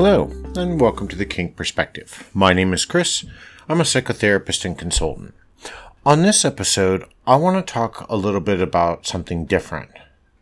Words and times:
Hello, 0.00 0.30
and 0.54 0.80
welcome 0.80 1.08
to 1.08 1.16
the 1.16 1.26
Kink 1.26 1.56
Perspective. 1.56 2.30
My 2.32 2.52
name 2.52 2.72
is 2.72 2.84
Chris. 2.84 3.24
I'm 3.68 3.80
a 3.80 3.82
psychotherapist 3.82 4.64
and 4.64 4.78
consultant. 4.78 5.34
On 6.06 6.22
this 6.22 6.44
episode, 6.44 7.04
I 7.26 7.34
want 7.34 7.66
to 7.66 7.72
talk 7.72 8.06
a 8.08 8.16
little 8.16 8.38
bit 8.40 8.60
about 8.60 9.08
something 9.08 9.44
different. 9.44 9.90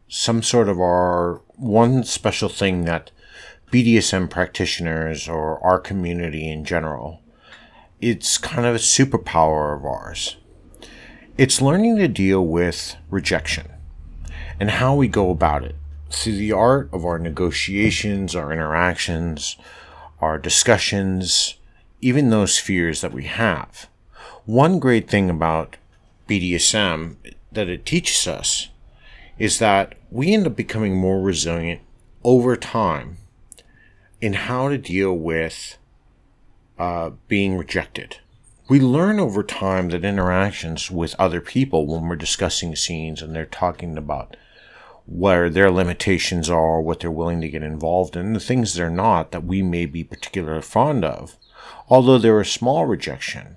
Some 0.08 0.43
sort 0.43 0.68
of 0.68 0.79
our 0.79 1.40
one 1.54 2.04
special 2.04 2.50
thing 2.50 2.84
that 2.84 3.12
BDSM 3.72 4.29
practitioners 4.29 5.27
or 5.27 5.59
our 5.64 5.80
community 5.80 6.50
in 6.50 6.66
general, 6.66 7.23
it's 7.98 8.36
kind 8.36 8.66
of 8.66 8.75
a 8.75 8.79
superpower 8.79 9.75
of 9.75 9.86
ours. 9.86 10.36
It's 11.39 11.62
learning 11.62 11.96
to 11.96 12.09
deal 12.09 12.46
with 12.46 12.95
rejection 13.09 13.68
and 14.61 14.73
how 14.73 14.95
we 14.95 15.09
go 15.09 15.31
about 15.31 15.64
it 15.64 15.76
through 16.11 16.37
the 16.37 16.53
art 16.53 16.89
of 16.93 17.05
our 17.05 17.19
negotiations, 17.19 18.35
our 18.35 18.53
interactions, 18.53 19.57
our 20.21 20.39
discussions, 20.39 21.57
even 22.01 22.31
those 22.31 22.59
fears 22.59 23.01
that 23.01 23.13
we 23.13 23.25
have. 23.25 23.89
One 24.45 24.79
great 24.79 25.09
thing 25.09 25.29
about 25.29 25.77
BDSM 26.29 27.17
that 27.53 27.69
it 27.69 27.87
teaches 27.87 28.27
us 28.27 28.69
is 29.39 29.59
that 29.59 29.95
we 30.11 30.32
end 30.32 30.46
up 30.46 30.57
becoming 30.57 30.96
more 30.96 31.21
resilient 31.21 31.81
over 32.25 32.57
time 32.57 33.19
in 34.20 34.33
how 34.33 34.69
to 34.69 34.79
deal 34.79 35.12
with 35.12 35.77
uh, 36.79 37.11
being 37.29 37.57
rejected. 37.57 38.19
We 38.69 38.81
learn 38.81 39.20
over 39.20 39.43
time 39.43 39.91
that 39.91 40.05
interactions 40.05 40.91
with 40.91 41.15
other 41.19 41.41
people 41.41 41.87
when 41.87 42.09
we're 42.09 42.17
discussing 42.17 42.75
scenes 42.75 43.23
and 43.23 43.35
they're 43.35 43.47
talking 43.47 43.97
about 43.97 44.37
where 45.07 45.49
their 45.49 45.71
limitations 45.71 46.51
are, 46.51 46.81
what 46.81 47.01
they're 47.01 47.11
willing 47.11 47.41
to 47.41 47.49
get 47.49 47.62
involved 47.62 48.17
in, 48.17 48.33
the 48.33 48.41
things 48.41 48.75
they're 48.75 48.91
not 48.91 49.31
that 49.31 49.45
we 49.45 49.63
may 49.63 49.87
be 49.87 50.03
particularly 50.03 50.63
fond 50.63 51.05
of. 51.05 51.37
Although 51.89 52.19
they're 52.19 52.41
a 52.41 52.47
small 52.47 52.87
rejection, 52.87 53.57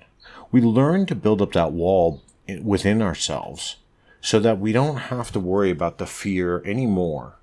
we 0.51 0.61
learn 0.61 1.05
to 1.07 1.15
build 1.15 1.41
up 1.41 1.53
that 1.53 1.73
wall 1.73 2.21
within 2.61 3.01
ourselves 3.01 3.77
so 4.21 4.39
that 4.39 4.59
we 4.59 4.71
don't 4.71 4.97
have 4.97 5.31
to 5.31 5.39
worry 5.39 5.71
about 5.71 5.97
the 5.97 6.05
fear 6.05 6.63
anymore 6.65 7.35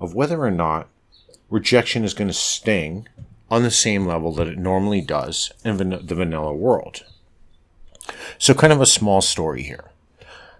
of 0.00 0.14
whether 0.14 0.40
or 0.40 0.50
not 0.50 0.88
rejection 1.50 2.04
is 2.04 2.14
going 2.14 2.28
to 2.28 2.34
sting 2.34 3.08
on 3.50 3.62
the 3.62 3.70
same 3.70 4.06
level 4.06 4.32
that 4.32 4.48
it 4.48 4.58
normally 4.58 5.00
does 5.00 5.52
in 5.64 5.76
the 5.76 6.14
vanilla 6.14 6.52
world. 6.52 7.04
So, 8.38 8.54
kind 8.54 8.72
of 8.72 8.80
a 8.80 8.86
small 8.86 9.20
story 9.20 9.62
here. 9.62 9.90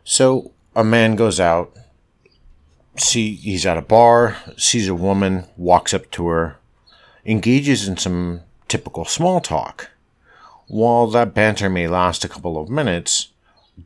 So, 0.04 0.52
a 0.74 0.84
man 0.84 1.16
goes 1.16 1.40
out 1.40 1.76
see 3.00 3.34
he's 3.34 3.66
at 3.66 3.78
a 3.78 3.82
bar, 3.82 4.36
sees 4.56 4.88
a 4.88 4.94
woman, 4.94 5.46
walks 5.56 5.92
up 5.94 6.10
to 6.12 6.28
her, 6.28 6.56
engages 7.24 7.88
in 7.88 7.96
some 7.96 8.40
typical 8.68 9.04
small 9.04 9.40
talk. 9.40 9.90
While 10.68 11.06
that 11.08 11.34
banter 11.34 11.68
may 11.68 11.86
last 11.86 12.24
a 12.24 12.28
couple 12.28 12.60
of 12.60 12.68
minutes, 12.68 13.28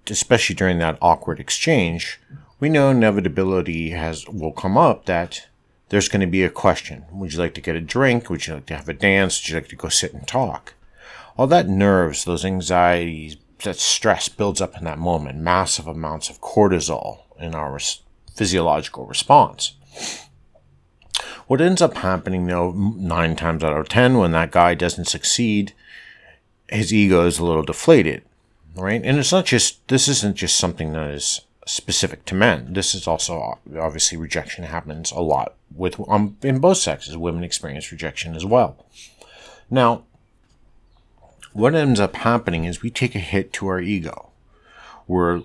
especially 0.08 0.54
during 0.54 0.78
that 0.78 0.98
awkward 1.02 1.40
exchange, 1.40 2.20
we 2.58 2.68
know 2.68 2.90
inevitability 2.90 3.90
has 3.90 4.26
will 4.28 4.52
come 4.52 4.78
up 4.78 5.06
that 5.06 5.48
there's 5.88 6.08
going 6.08 6.20
to 6.20 6.26
be 6.26 6.44
a 6.44 6.50
question. 6.50 7.04
Would 7.12 7.32
you 7.32 7.38
like 7.38 7.54
to 7.54 7.60
get 7.60 7.76
a 7.76 7.80
drink? 7.80 8.30
Would 8.30 8.46
you 8.46 8.54
like 8.54 8.66
to 8.66 8.76
have 8.76 8.88
a 8.88 8.94
dance? 8.94 9.42
Would 9.42 9.48
you 9.48 9.54
like 9.56 9.68
to 9.68 9.76
go 9.76 9.88
sit 9.88 10.12
and 10.12 10.26
talk? 10.26 10.74
All 11.36 11.46
that 11.48 11.68
nerves, 11.68 12.24
those 12.24 12.44
anxieties, 12.44 13.36
that 13.64 13.76
stress 13.76 14.28
builds 14.28 14.60
up 14.60 14.76
in 14.76 14.84
that 14.84 14.98
moment, 14.98 15.38
massive 15.38 15.86
amounts 15.86 16.30
of 16.30 16.40
cortisol 16.40 17.20
in 17.38 17.54
our 17.54 17.78
physiological 18.40 19.04
response. 19.04 19.74
What 21.46 21.60
ends 21.60 21.82
up 21.82 21.98
happening, 21.98 22.46
though, 22.46 22.72
nine 22.72 23.36
times 23.36 23.62
out 23.62 23.78
of 23.78 23.90
ten, 23.90 24.16
when 24.16 24.32
that 24.32 24.50
guy 24.50 24.74
doesn't 24.74 25.08
succeed, 25.08 25.74
his 26.70 26.90
ego 26.90 27.26
is 27.26 27.38
a 27.38 27.44
little 27.44 27.62
deflated, 27.62 28.22
right? 28.74 29.02
And 29.04 29.18
it's 29.18 29.30
not 29.30 29.44
just, 29.44 29.86
this 29.88 30.08
isn't 30.08 30.36
just 30.36 30.56
something 30.56 30.92
that 30.92 31.10
is 31.10 31.42
specific 31.66 32.24
to 32.24 32.34
men. 32.34 32.72
This 32.72 32.94
is 32.94 33.06
also, 33.06 33.58
obviously, 33.78 34.16
rejection 34.16 34.64
happens 34.64 35.12
a 35.12 35.20
lot 35.20 35.54
with, 35.76 36.00
um, 36.08 36.38
in 36.42 36.60
both 36.60 36.78
sexes. 36.78 37.18
Women 37.18 37.44
experience 37.44 37.92
rejection 37.92 38.34
as 38.34 38.46
well. 38.46 38.86
Now, 39.68 40.04
what 41.52 41.74
ends 41.74 42.00
up 42.00 42.16
happening 42.16 42.64
is 42.64 42.80
we 42.80 42.88
take 42.90 43.14
a 43.14 43.18
hit 43.18 43.52
to 43.54 43.66
our 43.66 43.80
ego. 43.80 44.30
We're 45.06 45.42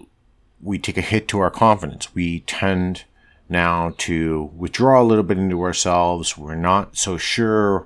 we 0.65 0.79
take 0.79 0.97
a 0.97 1.01
hit 1.01 1.27
to 1.27 1.39
our 1.39 1.51
confidence. 1.51 2.13
We 2.15 2.39
tend 2.41 3.03
now 3.47 3.93
to 3.99 4.49
withdraw 4.55 4.99
a 4.99 5.05
little 5.05 5.23
bit 5.23 5.37
into 5.37 5.61
ourselves. 5.61 6.37
We're 6.37 6.55
not 6.55 6.97
so 6.97 7.17
sure 7.17 7.85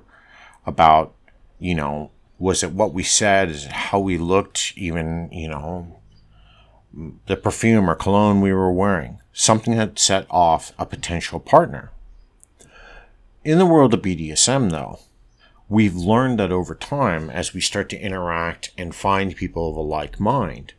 about, 0.64 1.14
you 1.58 1.74
know, 1.74 2.10
was 2.38 2.62
it 2.62 2.72
what 2.72 2.94
we 2.94 3.02
said? 3.02 3.50
Is 3.50 3.66
it 3.66 3.72
how 3.72 4.00
we 4.00 4.16
looked? 4.16 4.72
Even, 4.76 5.28
you 5.30 5.48
know, 5.48 6.00
the 7.26 7.36
perfume 7.36 7.88
or 7.88 7.94
cologne 7.94 8.40
we 8.40 8.54
were 8.54 8.72
wearing. 8.72 9.20
Something 9.34 9.76
that 9.76 9.98
set 9.98 10.26
off 10.30 10.72
a 10.78 10.86
potential 10.86 11.38
partner. 11.38 11.90
In 13.44 13.58
the 13.58 13.66
world 13.66 13.92
of 13.92 14.00
BDSM, 14.00 14.70
though, 14.70 15.00
we've 15.68 15.94
learned 15.94 16.38
that 16.38 16.50
over 16.50 16.74
time, 16.74 17.28
as 17.28 17.52
we 17.52 17.60
start 17.60 17.90
to 17.90 18.00
interact 18.00 18.70
and 18.78 18.94
find 18.94 19.36
people 19.36 19.68
of 19.68 19.76
a 19.76 19.80
like 19.80 20.18
mind, 20.18 20.72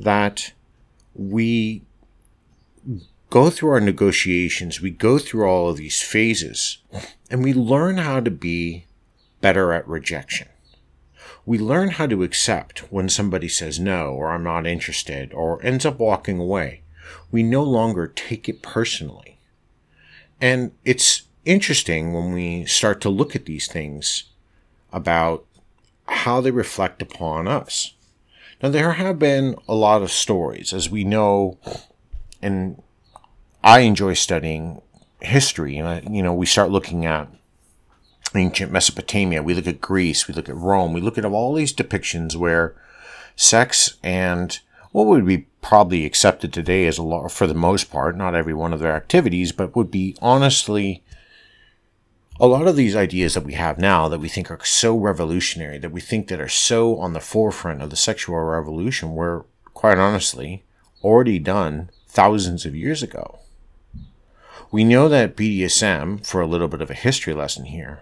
that 0.00 0.52
we 1.18 1.82
go 3.30 3.50
through 3.50 3.70
our 3.70 3.80
negotiations, 3.80 4.80
we 4.80 4.90
go 4.90 5.18
through 5.18 5.46
all 5.46 5.70
of 5.70 5.76
these 5.76 6.02
phases, 6.02 6.78
and 7.30 7.42
we 7.42 7.52
learn 7.52 7.98
how 7.98 8.20
to 8.20 8.30
be 8.30 8.86
better 9.40 9.72
at 9.72 9.86
rejection. 9.88 10.48
We 11.44 11.58
learn 11.58 11.90
how 11.90 12.06
to 12.06 12.22
accept 12.22 12.90
when 12.92 13.08
somebody 13.08 13.48
says 13.48 13.78
no, 13.78 14.10
or 14.10 14.30
I'm 14.30 14.44
not 14.44 14.66
interested, 14.66 15.32
or 15.32 15.62
ends 15.64 15.86
up 15.86 15.98
walking 15.98 16.38
away. 16.38 16.82
We 17.30 17.42
no 17.42 17.62
longer 17.62 18.06
take 18.08 18.48
it 18.48 18.62
personally. 18.62 19.38
And 20.40 20.72
it's 20.84 21.22
interesting 21.44 22.12
when 22.12 22.32
we 22.32 22.66
start 22.66 23.00
to 23.02 23.08
look 23.08 23.36
at 23.36 23.46
these 23.46 23.68
things 23.68 24.24
about 24.92 25.46
how 26.08 26.40
they 26.40 26.50
reflect 26.50 27.02
upon 27.02 27.48
us. 27.48 27.94
Now, 28.62 28.70
there 28.70 28.92
have 28.92 29.18
been 29.18 29.56
a 29.68 29.74
lot 29.74 30.02
of 30.02 30.10
stories, 30.10 30.72
as 30.72 30.88
we 30.88 31.04
know, 31.04 31.58
and 32.40 32.82
I 33.62 33.80
enjoy 33.80 34.14
studying 34.14 34.80
history. 35.20 35.76
And, 35.76 36.16
you 36.16 36.22
know, 36.22 36.32
we 36.32 36.46
start 36.46 36.70
looking 36.70 37.04
at 37.04 37.28
ancient 38.34 38.72
Mesopotamia, 38.72 39.42
we 39.42 39.54
look 39.54 39.66
at 39.66 39.80
Greece, 39.80 40.26
we 40.28 40.34
look 40.34 40.48
at 40.48 40.56
Rome, 40.56 40.92
we 40.92 41.00
look 41.00 41.18
at 41.18 41.24
all 41.24 41.54
these 41.54 41.72
depictions 41.72 42.36
where 42.36 42.74
sex 43.34 43.96
and 44.02 44.58
what 44.92 45.06
would 45.06 45.26
be 45.26 45.46
probably 45.60 46.04
accepted 46.04 46.52
today 46.52 46.86
as 46.86 46.98
a 46.98 47.02
law 47.02 47.28
for 47.28 47.46
the 47.46 47.54
most 47.54 47.90
part, 47.90 48.16
not 48.16 48.34
every 48.34 48.54
one 48.54 48.72
of 48.72 48.80
their 48.80 48.94
activities, 48.94 49.52
but 49.52 49.76
would 49.76 49.90
be 49.90 50.16
honestly 50.22 51.02
a 52.38 52.46
lot 52.46 52.66
of 52.66 52.76
these 52.76 52.96
ideas 52.96 53.34
that 53.34 53.44
we 53.44 53.54
have 53.54 53.78
now 53.78 54.08
that 54.08 54.20
we 54.20 54.28
think 54.28 54.50
are 54.50 54.64
so 54.64 54.96
revolutionary, 54.96 55.78
that 55.78 55.92
we 55.92 56.00
think 56.00 56.28
that 56.28 56.40
are 56.40 56.48
so 56.48 56.98
on 56.98 57.12
the 57.12 57.20
forefront 57.20 57.82
of 57.82 57.90
the 57.90 57.96
sexual 57.96 58.38
revolution, 58.38 59.14
were 59.14 59.46
quite 59.74 59.98
honestly 59.98 60.64
already 61.02 61.38
done 61.38 61.90
thousands 62.08 62.66
of 62.66 62.74
years 62.74 63.02
ago. 63.02 63.38
We 64.70 64.84
know 64.84 65.08
that 65.08 65.36
BDSM, 65.36 66.26
for 66.26 66.40
a 66.40 66.46
little 66.46 66.68
bit 66.68 66.82
of 66.82 66.90
a 66.90 66.94
history 66.94 67.32
lesson 67.32 67.66
here, 67.66 68.00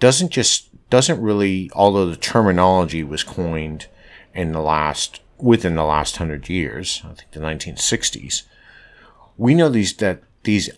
doesn't 0.00 0.30
just 0.30 0.68
doesn't 0.90 1.20
really, 1.20 1.70
although 1.74 2.06
the 2.06 2.16
terminology 2.16 3.02
was 3.02 3.24
coined 3.24 3.86
in 4.32 4.52
the 4.52 4.60
last 4.60 5.20
within 5.38 5.74
the 5.74 5.84
last 5.84 6.16
hundred 6.16 6.48
years, 6.48 7.02
I 7.04 7.14
think 7.14 7.30
the 7.32 7.40
1960s. 7.40 8.42
We 9.36 9.54
know 9.54 9.68
these 9.68 9.94
that 9.96 10.22
these 10.44 10.70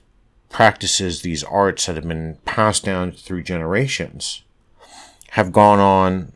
practices, 0.48 1.22
these 1.22 1.44
arts 1.44 1.86
that 1.86 1.96
have 1.96 2.08
been 2.08 2.38
passed 2.44 2.84
down 2.84 3.12
through 3.12 3.42
generations, 3.42 4.42
have 5.30 5.52
gone 5.52 5.78
on 5.78 6.32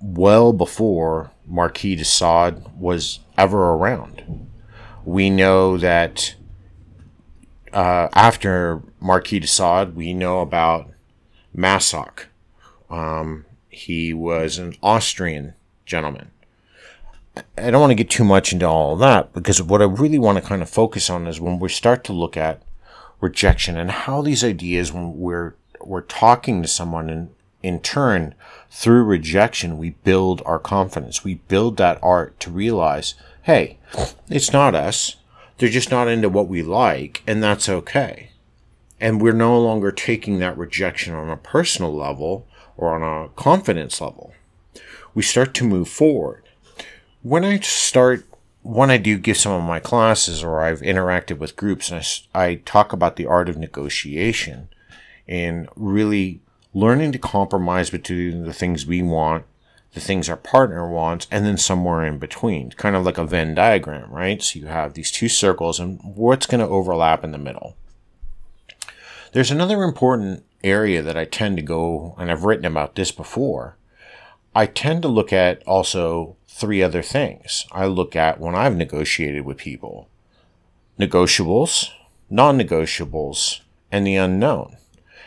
well 0.00 0.52
before 0.52 1.30
Marquis 1.46 1.96
de 1.96 2.04
Sade 2.04 2.62
was 2.76 3.20
ever 3.38 3.70
around. 3.70 4.48
We 5.04 5.30
know 5.30 5.76
that 5.78 6.34
uh, 7.72 8.08
after 8.12 8.82
Marquis 9.00 9.40
de 9.40 9.46
Sade, 9.46 9.94
we 9.94 10.12
know 10.12 10.40
about 10.40 10.90
Masoch. 11.56 12.24
Um, 12.90 13.46
he 13.68 14.12
was 14.12 14.58
an 14.58 14.74
Austrian 14.82 15.54
gentleman. 15.84 16.30
I 17.58 17.70
don't 17.70 17.80
want 17.80 17.90
to 17.90 17.94
get 17.94 18.08
too 18.08 18.24
much 18.24 18.52
into 18.52 18.66
all 18.66 18.94
of 18.94 18.98
that 19.00 19.32
because 19.34 19.62
what 19.62 19.82
I 19.82 19.84
really 19.84 20.18
want 20.18 20.38
to 20.38 20.48
kind 20.48 20.62
of 20.62 20.70
focus 20.70 21.10
on 21.10 21.26
is 21.26 21.40
when 21.40 21.58
we 21.58 21.68
start 21.68 22.02
to 22.04 22.12
look 22.14 22.36
at 22.36 22.62
rejection 23.20 23.76
and 23.76 23.90
how 23.90 24.22
these 24.22 24.44
ideas 24.44 24.92
when 24.92 25.16
we're 25.18 25.54
we're 25.80 26.02
talking 26.02 26.62
to 26.62 26.68
someone 26.68 27.08
and 27.10 27.30
in 27.62 27.80
turn 27.80 28.34
through 28.70 29.02
rejection 29.02 29.78
we 29.78 29.90
build 29.90 30.42
our 30.44 30.58
confidence 30.58 31.24
we 31.24 31.34
build 31.34 31.76
that 31.76 31.98
art 32.02 32.38
to 32.38 32.50
realize 32.50 33.14
hey 33.42 33.78
it's 34.28 34.52
not 34.52 34.74
us 34.74 35.16
they're 35.58 35.68
just 35.68 35.90
not 35.90 36.08
into 36.08 36.28
what 36.28 36.48
we 36.48 36.62
like 36.62 37.22
and 37.26 37.42
that's 37.42 37.68
okay 37.68 38.30
and 39.00 39.20
we're 39.20 39.32
no 39.32 39.60
longer 39.60 39.92
taking 39.92 40.38
that 40.38 40.56
rejection 40.56 41.14
on 41.14 41.28
a 41.28 41.36
personal 41.36 41.94
level 41.94 42.46
or 42.76 42.94
on 42.94 43.02
a 43.02 43.28
confidence 43.30 44.00
level. 44.00 44.32
We 45.14 45.22
start 45.22 45.54
to 45.54 45.64
move 45.64 45.88
forward. 45.88 46.42
When 47.22 47.44
I 47.44 47.58
start, 47.60 48.24
when 48.66 48.90
I 48.90 48.96
do 48.96 49.16
give 49.16 49.36
some 49.36 49.52
of 49.52 49.62
my 49.62 49.78
classes 49.78 50.42
or 50.42 50.60
I've 50.60 50.80
interacted 50.80 51.38
with 51.38 51.54
groups 51.54 51.92
and 51.92 52.04
I, 52.34 52.44
I 52.44 52.54
talk 52.56 52.92
about 52.92 53.14
the 53.14 53.24
art 53.24 53.48
of 53.48 53.56
negotiation 53.56 54.68
and 55.28 55.68
really 55.76 56.40
learning 56.74 57.12
to 57.12 57.18
compromise 57.18 57.90
between 57.90 58.42
the 58.42 58.52
things 58.52 58.84
we 58.84 59.02
want, 59.02 59.44
the 59.94 60.00
things 60.00 60.28
our 60.28 60.36
partner 60.36 60.90
wants, 60.90 61.28
and 61.30 61.46
then 61.46 61.56
somewhere 61.56 62.04
in 62.04 62.18
between, 62.18 62.70
kind 62.70 62.96
of 62.96 63.04
like 63.04 63.18
a 63.18 63.24
Venn 63.24 63.54
diagram, 63.54 64.10
right? 64.10 64.42
So 64.42 64.58
you 64.58 64.66
have 64.66 64.94
these 64.94 65.12
two 65.12 65.28
circles 65.28 65.78
and 65.78 66.00
what's 66.02 66.46
going 66.46 66.60
to 66.60 66.66
overlap 66.66 67.22
in 67.22 67.30
the 67.30 67.38
middle. 67.38 67.76
There's 69.32 69.52
another 69.52 69.84
important 69.84 70.44
area 70.64 71.02
that 71.02 71.16
I 71.16 71.24
tend 71.24 71.56
to 71.58 71.62
go, 71.62 72.16
and 72.18 72.32
I've 72.32 72.44
written 72.44 72.66
about 72.66 72.96
this 72.96 73.12
before. 73.12 73.76
I 74.56 74.66
tend 74.66 75.02
to 75.02 75.08
look 75.08 75.32
at 75.32 75.62
also 75.68 76.34
three 76.56 76.82
other 76.82 77.02
things. 77.02 77.66
I 77.70 77.84
look 77.86 78.16
at 78.16 78.40
when 78.40 78.54
I've 78.54 78.76
negotiated 78.76 79.44
with 79.44 79.58
people 79.58 80.08
negotiables, 80.98 81.90
non 82.30 82.58
negotiables, 82.58 83.60
and 83.92 84.06
the 84.06 84.16
unknown. 84.16 84.78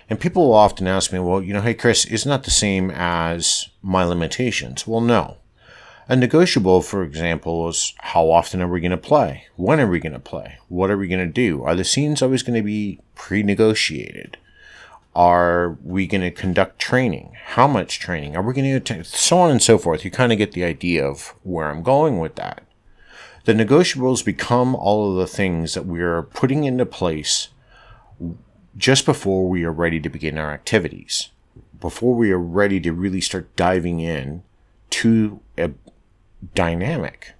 And 0.10 0.20
people 0.20 0.48
will 0.48 0.56
often 0.56 0.88
ask 0.88 1.14
me, 1.14 1.20
well, 1.20 1.44
you 1.44 1.54
know, 1.54 1.62
hey, 1.62 1.76
Chris, 1.76 2.06
isn't 2.06 2.30
that 2.30 2.44
the 2.44 2.50
same 2.50 2.90
as 2.90 3.70
my 3.84 4.04
limitations? 4.04 4.88
Well, 4.88 5.02
no. 5.02 5.38
A 6.08 6.16
negotiable, 6.16 6.82
for 6.82 7.04
example, 7.04 7.70
is 7.70 7.94
how 8.00 8.32
often 8.32 8.60
are 8.64 8.68
we 8.68 8.82
going 8.82 8.90
to 8.90 8.98
play? 8.98 9.46
When 9.56 9.80
are 9.80 9.88
we 9.88 10.00
going 10.00 10.14
to 10.14 10.20
play? 10.20 10.58
What 10.68 10.90
are 10.90 10.98
we 10.98 11.08
going 11.08 11.26
to 11.28 11.32
do? 11.32 11.62
Are 11.62 11.76
the 11.76 11.84
scenes 11.84 12.24
always 12.24 12.42
going 12.42 12.58
to 12.58 12.66
be 12.66 13.00
pre 13.14 13.44
negotiated? 13.44 14.38
Are 15.20 15.78
we 15.84 16.08
going 16.08 16.22
to 16.22 16.32
conduct 16.32 16.80
training? 16.80 17.36
How 17.48 17.68
much 17.68 18.00
training? 18.00 18.38
Are 18.38 18.42
we 18.42 18.54
going 18.54 18.82
to? 18.82 19.04
So 19.04 19.40
on 19.40 19.52
and 19.52 19.62
so 19.62 19.78
forth. 19.78 20.06
You 20.06 20.12
kind 20.12 20.32
of 20.32 20.38
get 20.38 20.54
the 20.54 20.64
idea 20.64 21.06
of 21.06 21.36
where 21.44 21.70
I'm 21.70 21.84
going 21.84 22.20
with 22.20 22.36
that. 22.36 22.64
The 23.44 23.52
negotiables 23.52 24.24
become 24.24 24.76
all 24.76 25.12
of 25.12 25.18
the 25.18 25.28
things 25.28 25.74
that 25.74 25.86
we're 25.86 26.24
putting 26.24 26.64
into 26.64 26.86
place 26.86 27.50
just 28.78 29.06
before 29.06 29.50
we 29.50 29.66
are 29.66 29.74
ready 29.74 30.00
to 30.00 30.08
begin 30.08 30.38
our 30.38 30.54
activities, 30.54 31.32
before 31.82 32.16
we 32.16 32.32
are 32.32 32.40
ready 32.40 32.80
to 32.80 32.94
really 32.94 33.20
start 33.20 33.54
diving 33.58 34.00
in 34.00 34.44
to 34.92 35.42
a 35.58 35.72
dynamic. 36.56 37.34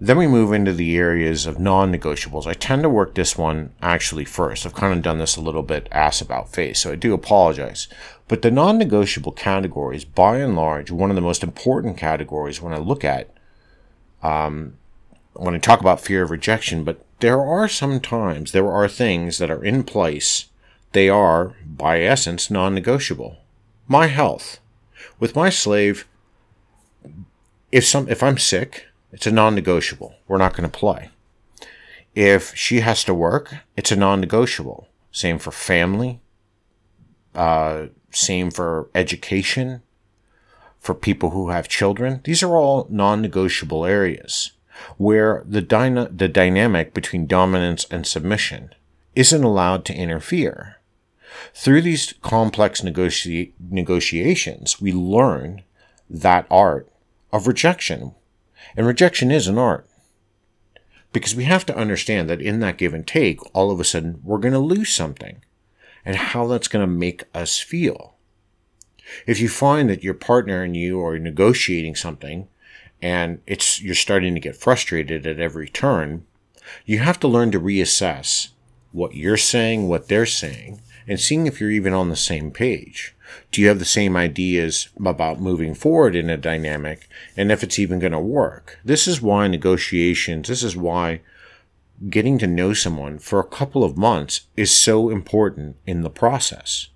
Then 0.00 0.16
we 0.16 0.28
move 0.28 0.52
into 0.52 0.72
the 0.72 0.96
areas 0.96 1.46
of 1.46 1.58
non 1.58 1.92
negotiables. 1.92 2.46
I 2.46 2.54
tend 2.54 2.82
to 2.84 2.88
work 2.88 3.14
this 3.14 3.36
one 3.36 3.72
actually 3.82 4.24
first. 4.24 4.64
I've 4.64 4.74
kind 4.74 4.92
of 4.92 5.02
done 5.02 5.18
this 5.18 5.36
a 5.36 5.40
little 5.40 5.64
bit 5.64 5.88
ass 5.90 6.20
about 6.20 6.52
face, 6.52 6.80
so 6.80 6.92
I 6.92 6.94
do 6.94 7.14
apologize. 7.14 7.88
But 8.28 8.42
the 8.42 8.50
non 8.50 8.78
negotiable 8.78 9.32
categories, 9.32 10.04
by 10.04 10.38
and 10.38 10.54
large, 10.54 10.90
one 10.90 11.10
of 11.10 11.16
the 11.16 11.22
most 11.22 11.42
important 11.42 11.96
categories 11.96 12.62
when 12.62 12.72
I 12.72 12.78
look 12.78 13.04
at, 13.04 13.30
um, 14.22 14.74
when 15.32 15.54
I 15.54 15.58
talk 15.58 15.80
about 15.80 16.00
fear 16.00 16.22
of 16.22 16.30
rejection, 16.30 16.84
but 16.84 17.04
there 17.20 17.40
are 17.40 17.68
some 17.68 17.98
times, 17.98 18.52
there 18.52 18.70
are 18.70 18.86
things 18.86 19.38
that 19.38 19.50
are 19.50 19.64
in 19.64 19.82
place. 19.82 20.46
They 20.92 21.08
are, 21.08 21.54
by 21.66 22.02
essence, 22.02 22.50
non 22.50 22.74
negotiable. 22.74 23.38
My 23.88 24.06
health. 24.06 24.60
With 25.18 25.34
my 25.34 25.50
slave, 25.50 26.06
if 27.72 27.84
some 27.84 28.08
if 28.08 28.22
I'm 28.22 28.38
sick, 28.38 28.87
it's 29.12 29.26
a 29.26 29.32
non-negotiable. 29.32 30.14
We're 30.26 30.38
not 30.38 30.56
going 30.56 30.68
to 30.68 30.78
play. 30.78 31.10
If 32.14 32.54
she 32.56 32.80
has 32.80 33.04
to 33.04 33.14
work, 33.14 33.54
it's 33.76 33.92
a 33.92 33.96
non-negotiable. 33.96 34.88
Same 35.12 35.38
for 35.38 35.50
family. 35.50 36.20
Uh, 37.34 37.86
same 38.10 38.50
for 38.50 38.88
education. 38.94 39.82
For 40.80 40.94
people 40.94 41.30
who 41.30 41.50
have 41.50 41.68
children, 41.68 42.20
these 42.24 42.42
are 42.42 42.56
all 42.56 42.86
non-negotiable 42.88 43.84
areas 43.84 44.52
where 44.96 45.42
the 45.46 45.60
dyna- 45.60 46.08
the 46.08 46.28
dynamic 46.28 46.94
between 46.94 47.26
dominance 47.26 47.84
and 47.90 48.06
submission 48.06 48.74
isn't 49.14 49.42
allowed 49.44 49.84
to 49.84 49.94
interfere. 49.94 50.76
Through 51.54 51.82
these 51.82 52.14
complex 52.22 52.80
negoci- 52.80 53.52
negotiations, 53.58 54.80
we 54.80 54.92
learn 54.92 55.62
that 56.08 56.46
art 56.50 56.88
of 57.32 57.46
rejection. 57.46 58.14
And 58.76 58.86
rejection 58.86 59.30
is 59.30 59.48
an 59.48 59.58
art. 59.58 59.86
Because 61.12 61.34
we 61.34 61.44
have 61.44 61.64
to 61.66 61.76
understand 61.76 62.28
that 62.28 62.42
in 62.42 62.60
that 62.60 62.76
give 62.76 62.92
and 62.92 63.06
take, 63.06 63.40
all 63.54 63.70
of 63.70 63.80
a 63.80 63.84
sudden 63.84 64.20
we're 64.22 64.38
going 64.38 64.52
to 64.52 64.58
lose 64.58 64.90
something 64.90 65.42
and 66.04 66.16
how 66.16 66.46
that's 66.46 66.68
going 66.68 66.86
to 66.86 66.92
make 66.92 67.24
us 67.34 67.58
feel. 67.58 68.14
If 69.26 69.40
you 69.40 69.48
find 69.48 69.88
that 69.88 70.04
your 70.04 70.14
partner 70.14 70.62
and 70.62 70.76
you 70.76 71.02
are 71.04 71.18
negotiating 71.18 71.94
something 71.94 72.48
and 73.00 73.40
it's, 73.46 73.80
you're 73.80 73.94
starting 73.94 74.34
to 74.34 74.40
get 74.40 74.56
frustrated 74.56 75.26
at 75.26 75.40
every 75.40 75.68
turn, 75.68 76.26
you 76.84 76.98
have 76.98 77.18
to 77.20 77.28
learn 77.28 77.50
to 77.52 77.60
reassess 77.60 78.48
what 78.92 79.14
you're 79.14 79.36
saying, 79.36 79.88
what 79.88 80.08
they're 80.08 80.26
saying, 80.26 80.80
and 81.08 81.18
seeing 81.18 81.46
if 81.46 81.60
you're 81.60 81.70
even 81.70 81.92
on 81.92 82.10
the 82.10 82.16
same 82.16 82.50
page. 82.50 83.16
Do 83.50 83.60
you 83.60 83.68
have 83.68 83.78
the 83.78 83.84
same 83.84 84.16
ideas 84.16 84.88
about 84.98 85.40
moving 85.40 85.74
forward 85.74 86.14
in 86.14 86.30
a 86.30 86.36
dynamic 86.36 87.08
and 87.36 87.50
if 87.50 87.62
it's 87.62 87.78
even 87.78 87.98
going 87.98 88.12
to 88.12 88.20
work? 88.20 88.78
This 88.84 89.08
is 89.08 89.20
why 89.20 89.48
negotiations, 89.48 90.48
this 90.48 90.62
is 90.62 90.76
why 90.76 91.20
getting 92.08 92.38
to 92.38 92.46
know 92.46 92.72
someone 92.72 93.18
for 93.18 93.40
a 93.40 93.44
couple 93.44 93.82
of 93.82 93.96
months 93.96 94.42
is 94.56 94.70
so 94.70 95.10
important 95.10 95.76
in 95.86 96.02
the 96.02 96.10
process. 96.10 96.88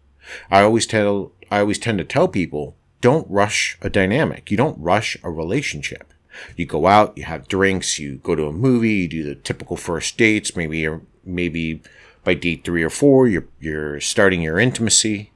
I 0.51 0.63
always 0.63 0.87
tell, 0.87 1.33
I 1.51 1.61
always 1.61 1.79
tend 1.79 1.99
to 1.99 2.05
tell 2.05 2.29
people, 2.29 2.77
don't 3.01 3.29
rush 3.29 3.77
a 3.83 3.91
dynamic. 3.91 4.51
You 4.51 4.57
don't 4.57 4.79
rush 4.79 5.17
a 5.25 5.31
relationship. 5.31 6.15
You 6.57 6.67
go 6.67 6.87
out, 6.87 7.19
you 7.19 7.25
have 7.25 7.49
drinks, 7.49 7.99
you 7.99 8.17
go 8.17 8.35
to 8.35 8.47
a 8.47 8.53
movie, 8.53 8.93
you 8.93 9.09
do 9.09 9.23
the 9.23 9.35
typical 9.35 9.77
first 9.77 10.17
dates, 10.17 10.57
maybe, 10.57 10.89
maybe 11.25 11.83
by 12.25 12.35
date 12.35 12.65
three 12.65 12.83
or 12.83 12.91
four, 12.91 13.27
you're, 13.27 13.47
you're 13.61 14.01
starting 14.01 14.43
your 14.43 14.59
intimacy 14.59 15.33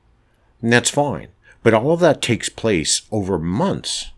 and 0.63 0.73
that's 0.73 0.91
fine. 0.91 1.29
But 1.63 1.75
all 1.75 1.93
of 1.93 2.01
that 2.01 2.23
takes 2.23 2.49
place 2.49 3.03
over 3.11 3.39
months. 3.39 4.11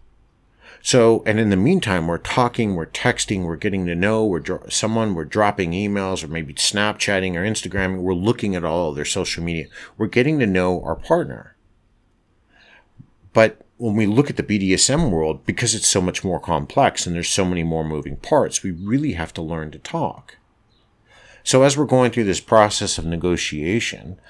So, 0.81 1.23
and 1.27 1.41
in 1.41 1.51
the 1.51 1.57
meantime, 1.57 2.07
we're 2.07 2.19
talking, 2.19 2.75
we're 2.75 2.87
texting, 2.87 3.45
we're 3.45 3.57
getting 3.57 3.87
to 3.87 3.95
know, 3.95 4.25
we're 4.25 4.39
dro- 4.39 4.65
someone, 4.69 5.15
we're 5.15 5.25
dropping 5.25 5.73
emails 5.73 6.23
or 6.23 6.29
maybe 6.29 6.55
Snapchatting 6.55 7.35
or 7.35 7.45
Instagramming. 7.45 8.01
We're 8.01 8.15
looking 8.15 8.55
at 8.55 8.65
all 8.65 8.91
of 8.91 8.97
their 8.97 9.05
social 9.05 9.43
media. 9.43 9.67
We're 9.97 10.07
getting 10.07 10.39
to 10.39 10.47
know 10.47 10.83
our 10.83 10.95
partner. 10.95 11.57
But 13.33 13.61
when 13.77 13.97
we 13.97 14.07
look 14.07 14.31
at 14.31 14.37
the 14.37 14.43
BDSM 14.43 15.11
world, 15.11 15.45
because 15.45 15.75
it's 15.75 15.89
so 15.89 16.01
much 16.01 16.25
more 16.25 16.41
complex 16.41 17.07
and 17.07 17.15
there's 17.15 17.29
so 17.29 17.45
many 17.45 17.63
more 17.63 17.85
moving 17.85 18.17
parts, 18.17 18.63
we 18.63 18.71
really 18.71 19.13
have 19.13 19.35
to 19.35 19.43
learn 19.43 19.71
to 19.73 19.79
talk. 19.79 20.38
So 21.49 21.63
as 21.63 21.79
we're 21.79 21.87
going 21.87 22.11
through 22.11 22.25
this 22.25 22.43
process 22.43 22.99
of 22.99 23.07
negotiation, 23.07 24.21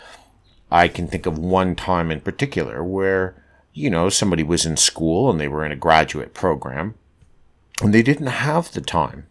I 0.71 0.87
can 0.87 1.09
think 1.09 1.27
of 1.27 1.37
one 1.37 1.75
time 1.75 2.13
in 2.13 2.21
particular 2.21 2.85
where, 2.85 3.35
you 3.73 3.91
know, 3.91 4.09
somebody 4.09 4.45
was 4.45 4.65
in 4.65 4.77
school 4.77 5.29
and 5.29 5.41
they 5.41 5.49
were 5.49 5.67
in 5.67 5.73
a 5.73 5.75
graduate 5.75 6.33
program 6.33 6.95
and 7.83 7.93
they 7.93 8.03
didn't 8.03 8.29
have 8.29 8.71
the 8.71 8.81
time. 8.81 9.27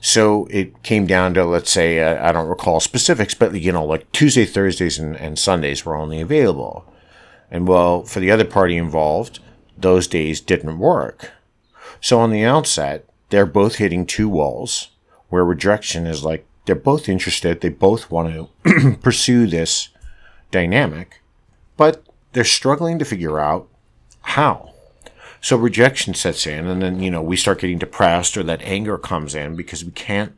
So 0.00 0.48
it 0.50 0.82
came 0.82 1.06
down 1.06 1.34
to, 1.34 1.44
let's 1.44 1.70
say, 1.70 2.00
uh, 2.00 2.28
I 2.28 2.32
don't 2.32 2.48
recall 2.48 2.80
specifics, 2.80 3.32
but, 3.32 3.54
you 3.54 3.70
know, 3.70 3.84
like 3.84 4.10
Tuesday, 4.10 4.44
Thursdays, 4.44 4.98
and, 4.98 5.14
and 5.14 5.38
Sundays 5.38 5.84
were 5.84 5.94
only 5.94 6.20
available. 6.20 6.92
And 7.48 7.68
well, 7.68 8.02
for 8.02 8.18
the 8.18 8.32
other 8.32 8.44
party 8.44 8.76
involved, 8.76 9.38
those 9.78 10.08
days 10.08 10.40
didn't 10.40 10.80
work. 10.80 11.30
So 12.00 12.18
on 12.18 12.32
the 12.32 12.42
outset, 12.42 13.04
they're 13.30 13.46
both 13.46 13.76
hitting 13.76 14.04
two 14.04 14.28
walls 14.28 14.88
where 15.28 15.44
rejection 15.44 16.08
is 16.08 16.24
like 16.24 16.44
they're 16.64 16.74
both 16.74 17.08
interested, 17.08 17.60
they 17.60 17.68
both 17.68 18.10
want 18.10 18.50
to 18.64 18.96
pursue 19.02 19.46
this 19.46 19.88
dynamic, 20.50 21.20
but 21.76 22.04
they're 22.32 22.44
struggling 22.44 22.98
to 22.98 23.04
figure 23.04 23.38
out 23.38 23.68
how. 24.22 24.72
So 25.40 25.56
rejection 25.56 26.14
sets 26.14 26.46
in, 26.46 26.66
and 26.66 26.80
then, 26.80 27.00
you 27.00 27.10
know, 27.10 27.22
we 27.22 27.36
start 27.36 27.60
getting 27.60 27.78
depressed 27.78 28.36
or 28.36 28.42
that 28.44 28.62
anger 28.62 28.96
comes 28.96 29.34
in 29.34 29.56
because 29.56 29.84
we 29.84 29.90
can't 29.90 30.34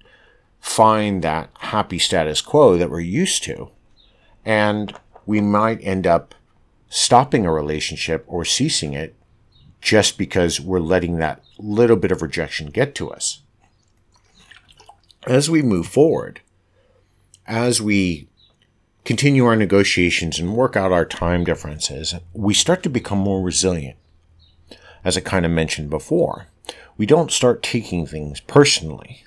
find 0.58 1.22
that 1.22 1.50
happy 1.58 1.98
status 1.98 2.40
quo 2.40 2.76
that 2.76 2.90
we're 2.90 3.00
used 3.00 3.44
to. 3.44 3.70
And 4.44 4.92
we 5.24 5.40
might 5.40 5.78
end 5.82 6.06
up 6.06 6.34
stopping 6.88 7.46
a 7.46 7.52
relationship 7.52 8.24
or 8.26 8.44
ceasing 8.44 8.94
it 8.94 9.14
just 9.80 10.18
because 10.18 10.60
we're 10.60 10.80
letting 10.80 11.18
that 11.18 11.40
little 11.58 11.96
bit 11.96 12.10
of 12.10 12.22
rejection 12.22 12.70
get 12.70 12.94
to 12.96 13.10
us. 13.10 13.42
As 15.26 15.50
we 15.50 15.60
move 15.60 15.88
forward, 15.88 16.40
as 17.46 17.82
we 17.82 18.28
continue 19.04 19.44
our 19.44 19.56
negotiations 19.56 20.38
and 20.38 20.54
work 20.54 20.76
out 20.76 20.92
our 20.92 21.04
time 21.04 21.42
differences, 21.42 22.14
we 22.32 22.54
start 22.54 22.84
to 22.84 22.88
become 22.88 23.18
more 23.18 23.42
resilient. 23.42 23.96
As 25.04 25.16
I 25.16 25.20
kind 25.20 25.44
of 25.44 25.50
mentioned 25.50 25.90
before, 25.90 26.46
we 26.96 27.06
don't 27.06 27.32
start 27.32 27.62
taking 27.62 28.06
things 28.06 28.40
personally. 28.40 29.24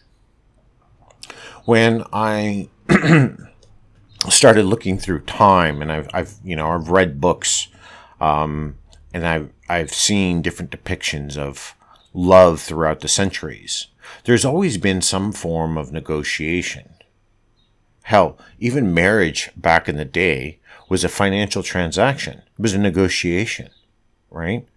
When 1.66 2.06
I 2.14 2.70
started 4.30 4.64
looking 4.64 4.98
through 4.98 5.22
time, 5.22 5.82
and 5.82 5.92
I've, 5.92 6.10
I've 6.14 6.34
you 6.46 6.56
know 6.56 6.72
I've 6.72 6.90
read 6.90 7.20
books, 7.20 7.68
um, 8.22 8.76
and 9.14 9.28
I've 9.28 9.50
I've 9.68 9.94
seen 9.94 10.42
different 10.42 10.72
depictions 10.72 11.38
of 11.38 11.76
love 12.14 12.62
throughout 12.62 13.02
the 13.02 13.10
centuries. 13.10 13.88
There's 14.26 14.46
always 14.46 14.78
been 14.78 15.02
some 15.02 15.32
form 15.32 15.78
of 15.78 15.92
negotiation. 15.92 16.90
Hell, 18.04 18.38
even 18.60 18.94
marriage 18.94 19.52
back 19.56 19.88
in 19.88 19.98
the 19.98 20.06
day 20.06 20.60
was 20.90 21.04
a 21.04 21.10
financial 21.10 21.62
transaction. 21.62 22.40
It 22.40 22.60
was 22.60 22.74
a 22.74 22.80
negotiation, 22.80 23.70
right? 24.32 24.68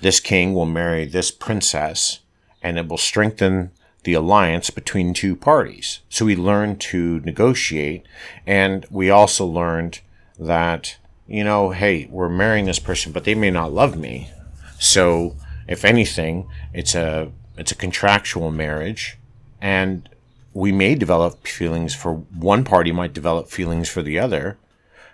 This 0.00 0.20
king 0.20 0.54
will 0.54 0.66
marry 0.66 1.04
this 1.04 1.30
princess, 1.30 2.20
and 2.62 2.78
it 2.78 2.88
will 2.88 2.98
strengthen 2.98 3.72
the 4.04 4.14
alliance 4.14 4.70
between 4.70 5.12
two 5.12 5.36
parties. 5.36 6.00
So 6.08 6.24
we 6.24 6.36
learned 6.36 6.80
to 6.82 7.20
negotiate, 7.20 8.06
and 8.46 8.86
we 8.90 9.10
also 9.10 9.44
learned 9.44 10.00
that, 10.38 10.96
you 11.26 11.44
know, 11.44 11.70
hey, 11.70 12.08
we're 12.10 12.28
marrying 12.28 12.64
this 12.64 12.78
person, 12.78 13.12
but 13.12 13.24
they 13.24 13.34
may 13.34 13.50
not 13.50 13.72
love 13.72 13.98
me. 13.98 14.30
So 14.78 15.36
if 15.68 15.84
anything, 15.84 16.48
it's 16.72 16.94
a 16.94 17.30
it's 17.60 17.70
a 17.70 17.76
contractual 17.76 18.50
marriage, 18.50 19.18
and 19.60 20.08
we 20.54 20.72
may 20.72 20.94
develop 20.94 21.46
feelings 21.46 21.94
for 21.94 22.14
one 22.14 22.64
party 22.64 22.90
might 22.90 23.12
develop 23.12 23.50
feelings 23.50 23.86
for 23.86 24.00
the 24.00 24.18
other, 24.18 24.56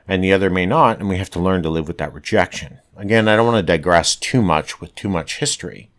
and 0.06 0.22
the 0.22 0.32
other 0.32 0.48
may 0.48 0.64
not, 0.64 1.00
and 1.00 1.08
we 1.08 1.18
have 1.18 1.28
to 1.30 1.40
learn 1.40 1.64
to 1.64 1.68
live 1.68 1.88
with 1.88 1.98
that 1.98 2.14
rejection. 2.14 2.78
Again, 2.96 3.26
I 3.26 3.34
don't 3.34 3.46
want 3.46 3.58
to 3.58 3.72
digress 3.72 4.14
too 4.14 4.40
much 4.40 4.80
with 4.80 4.94
too 4.94 5.08
much 5.08 5.38
history. 5.38 5.90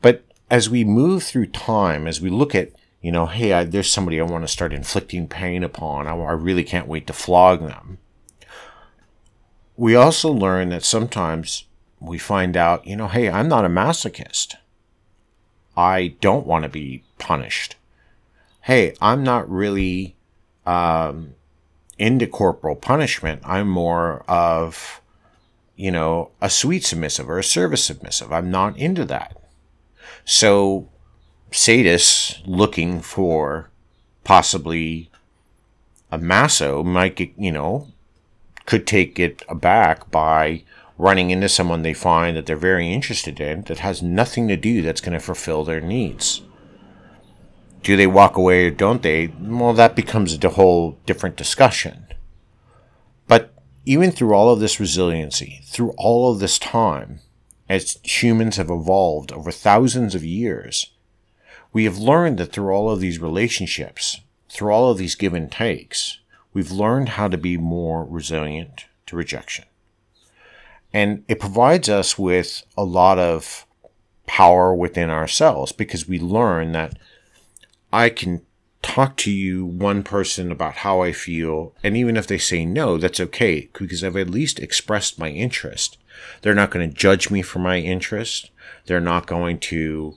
But 0.00 0.24
as 0.50 0.70
we 0.70 0.84
move 0.84 1.22
through 1.22 1.48
time, 1.48 2.06
as 2.06 2.18
we 2.18 2.30
look 2.30 2.54
at, 2.54 2.70
you 3.02 3.12
know, 3.12 3.26
hey, 3.26 3.52
I, 3.52 3.64
there's 3.64 3.92
somebody 3.92 4.18
I 4.18 4.24
want 4.24 4.42
to 4.42 4.48
start 4.48 4.72
inflicting 4.72 5.28
pain 5.28 5.62
upon, 5.62 6.06
I, 6.06 6.16
I 6.16 6.32
really 6.32 6.64
can't 6.64 6.88
wait 6.88 7.06
to 7.08 7.12
flog 7.12 7.60
them. 7.60 7.98
We 9.76 9.94
also 9.94 10.32
learn 10.32 10.70
that 10.70 10.82
sometimes 10.82 11.66
we 12.00 12.16
find 12.16 12.56
out, 12.56 12.86
you 12.86 12.96
know, 12.96 13.08
hey, 13.08 13.28
I'm 13.28 13.48
not 13.48 13.66
a 13.66 13.68
masochist. 13.68 14.54
I 15.76 16.16
don't 16.20 16.46
want 16.46 16.62
to 16.62 16.68
be 16.68 17.04
punished. 17.18 17.76
Hey, 18.62 18.94
I'm 19.00 19.22
not 19.22 19.48
really 19.48 20.16
um, 20.64 21.34
into 21.98 22.26
corporal 22.26 22.76
punishment. 22.76 23.42
I'm 23.44 23.68
more 23.68 24.24
of, 24.26 25.00
you 25.76 25.90
know, 25.90 26.30
a 26.40 26.50
sweet 26.50 26.84
submissive 26.84 27.28
or 27.28 27.38
a 27.38 27.44
service 27.44 27.84
submissive. 27.84 28.32
I'm 28.32 28.50
not 28.50 28.76
into 28.76 29.04
that. 29.04 29.36
So, 30.24 30.88
sadists 31.52 32.42
looking 32.44 33.00
for 33.00 33.70
possibly 34.24 35.10
a 36.10 36.18
maso 36.18 36.82
might 36.82 37.16
get, 37.16 37.32
you 37.38 37.52
know, 37.52 37.88
could 38.64 38.86
take 38.86 39.20
it 39.20 39.42
aback 39.48 40.10
by 40.10 40.64
running 40.98 41.30
into 41.30 41.48
someone 41.48 41.82
they 41.82 41.92
find 41.92 42.36
that 42.36 42.46
they're 42.46 42.56
very 42.56 42.92
interested 42.92 43.38
in 43.40 43.62
that 43.62 43.80
has 43.80 44.02
nothing 44.02 44.48
to 44.48 44.56
do 44.56 44.82
that's 44.82 45.00
going 45.00 45.12
to 45.12 45.24
fulfill 45.24 45.64
their 45.64 45.80
needs. 45.80 46.42
Do 47.82 47.96
they 47.96 48.06
walk 48.06 48.36
away 48.36 48.66
or 48.66 48.70
don't 48.70 49.02
they? 49.02 49.28
Well, 49.40 49.74
that 49.74 49.94
becomes 49.94 50.42
a 50.42 50.48
whole 50.48 50.98
different 51.06 51.36
discussion. 51.36 52.06
But 53.28 53.54
even 53.84 54.10
through 54.10 54.34
all 54.34 54.50
of 54.50 54.60
this 54.60 54.80
resiliency, 54.80 55.60
through 55.66 55.92
all 55.96 56.32
of 56.32 56.40
this 56.40 56.58
time, 56.58 57.20
as 57.68 57.98
humans 58.02 58.56
have 58.56 58.70
evolved 58.70 59.32
over 59.32 59.50
thousands 59.50 60.14
of 60.14 60.24
years, 60.24 60.92
we 61.72 61.84
have 61.84 61.98
learned 61.98 62.38
that 62.38 62.52
through 62.52 62.72
all 62.72 62.90
of 62.90 63.00
these 63.00 63.20
relationships, 63.20 64.20
through 64.48 64.72
all 64.72 64.90
of 64.90 64.98
these 64.98 65.14
give 65.14 65.34
and 65.34 65.52
takes, 65.52 66.18
we've 66.52 66.70
learned 66.70 67.10
how 67.10 67.28
to 67.28 67.36
be 67.36 67.56
more 67.56 68.04
resilient 68.04 68.86
to 69.06 69.16
rejection. 69.16 69.64
And 70.96 71.24
it 71.28 71.40
provides 71.40 71.90
us 71.90 72.18
with 72.18 72.62
a 72.74 72.82
lot 72.82 73.18
of 73.18 73.66
power 74.24 74.74
within 74.74 75.10
ourselves 75.10 75.70
because 75.70 76.08
we 76.08 76.18
learn 76.18 76.72
that 76.72 76.98
I 77.92 78.08
can 78.08 78.40
talk 78.80 79.18
to 79.18 79.30
you 79.30 79.66
one 79.66 80.02
person 80.02 80.50
about 80.50 80.76
how 80.76 81.02
I 81.02 81.12
feel. 81.12 81.74
And 81.84 81.98
even 81.98 82.16
if 82.16 82.26
they 82.26 82.38
say 82.38 82.64
no, 82.64 82.96
that's 82.96 83.20
okay 83.20 83.68
because 83.74 84.02
I've 84.02 84.16
at 84.16 84.30
least 84.30 84.58
expressed 84.58 85.18
my 85.18 85.28
interest. 85.28 85.98
They're 86.40 86.54
not 86.54 86.70
going 86.70 86.88
to 86.88 86.96
judge 86.96 87.30
me 87.30 87.42
for 87.42 87.58
my 87.58 87.76
interest. 87.76 88.50
They're 88.86 88.98
not 88.98 89.26
going 89.26 89.58
to 89.58 90.14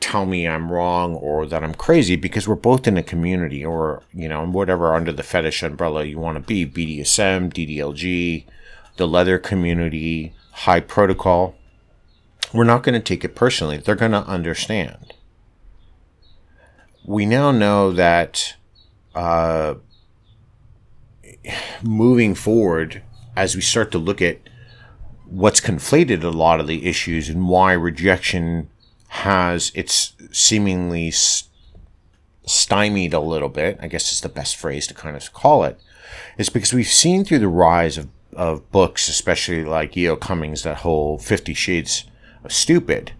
tell 0.00 0.24
me 0.24 0.48
I'm 0.48 0.72
wrong 0.72 1.16
or 1.16 1.44
that 1.44 1.62
I'm 1.62 1.74
crazy 1.74 2.16
because 2.16 2.48
we're 2.48 2.54
both 2.54 2.88
in 2.88 2.96
a 2.96 3.02
community 3.02 3.62
or, 3.62 4.04
you 4.14 4.30
know, 4.30 4.46
whatever 4.46 4.94
under 4.94 5.12
the 5.12 5.22
fetish 5.22 5.62
umbrella 5.62 6.04
you 6.04 6.18
want 6.18 6.36
to 6.36 6.40
be 6.40 6.64
BDSM, 6.64 7.52
DDLG, 7.52 8.46
the 8.98 9.08
leather 9.08 9.38
community, 9.38 10.34
high 10.52 10.80
protocol. 10.80 11.54
We're 12.52 12.64
not 12.64 12.82
going 12.82 12.94
to 12.94 13.00
take 13.00 13.24
it 13.24 13.34
personally. 13.34 13.78
They're 13.78 13.94
going 13.94 14.12
to 14.12 14.26
understand. 14.26 15.14
We 17.04 17.24
now 17.24 17.50
know 17.50 17.90
that 17.92 18.54
uh, 19.14 19.74
moving 21.82 22.34
forward, 22.34 23.02
as 23.36 23.54
we 23.54 23.62
start 23.62 23.90
to 23.92 23.98
look 23.98 24.20
at 24.20 24.38
what's 25.24 25.60
conflated 25.60 26.22
a 26.22 26.28
lot 26.28 26.60
of 26.60 26.66
the 26.66 26.86
issues 26.86 27.28
and 27.28 27.48
why 27.48 27.72
rejection 27.72 28.68
has 29.08 29.72
its 29.74 30.14
seemingly 30.32 31.12
stymied 32.46 33.14
a 33.14 33.20
little 33.20 33.48
bit, 33.48 33.78
I 33.80 33.88
guess 33.88 34.12
is 34.12 34.20
the 34.20 34.28
best 34.28 34.56
phrase 34.56 34.86
to 34.86 34.94
kind 34.94 35.16
of 35.16 35.32
call 35.32 35.64
it, 35.64 35.78
is 36.36 36.48
because 36.48 36.72
we've 36.72 36.86
seen 36.86 37.24
through 37.24 37.40
the 37.40 37.48
rise 37.48 37.98
of 37.98 38.08
of 38.38 38.70
books, 38.70 39.08
especially 39.08 39.64
like 39.64 39.96
E.O. 39.96 40.16
Cummings, 40.16 40.62
that 40.62 40.78
whole 40.78 41.18
Fifty 41.18 41.54
Shades 41.54 42.04
of 42.44 42.52
Stupid, 42.52 43.12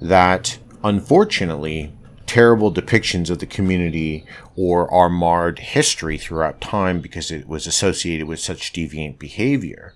that 0.00 0.58
unfortunately 0.82 1.92
terrible 2.24 2.72
depictions 2.72 3.28
of 3.28 3.38
the 3.38 3.46
community 3.46 4.24
or 4.56 4.92
our 4.92 5.10
marred 5.10 5.58
history 5.58 6.16
throughout 6.16 6.60
time 6.60 7.00
because 7.00 7.30
it 7.30 7.46
was 7.46 7.66
associated 7.66 8.26
with 8.26 8.40
such 8.40 8.72
deviant 8.72 9.18
behavior 9.18 9.94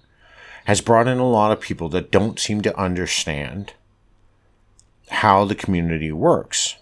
has 0.67 0.81
brought 0.81 1.09
in 1.09 1.19
a 1.19 1.29
lot 1.29 1.51
of 1.51 1.61
people 1.61 1.89
that 1.89 2.11
don't 2.11 2.39
seem 2.39 2.61
to 2.61 2.79
understand 2.79 3.73
how 5.09 5.45
the 5.45 5.55
community 5.55 6.13
works. 6.13 6.77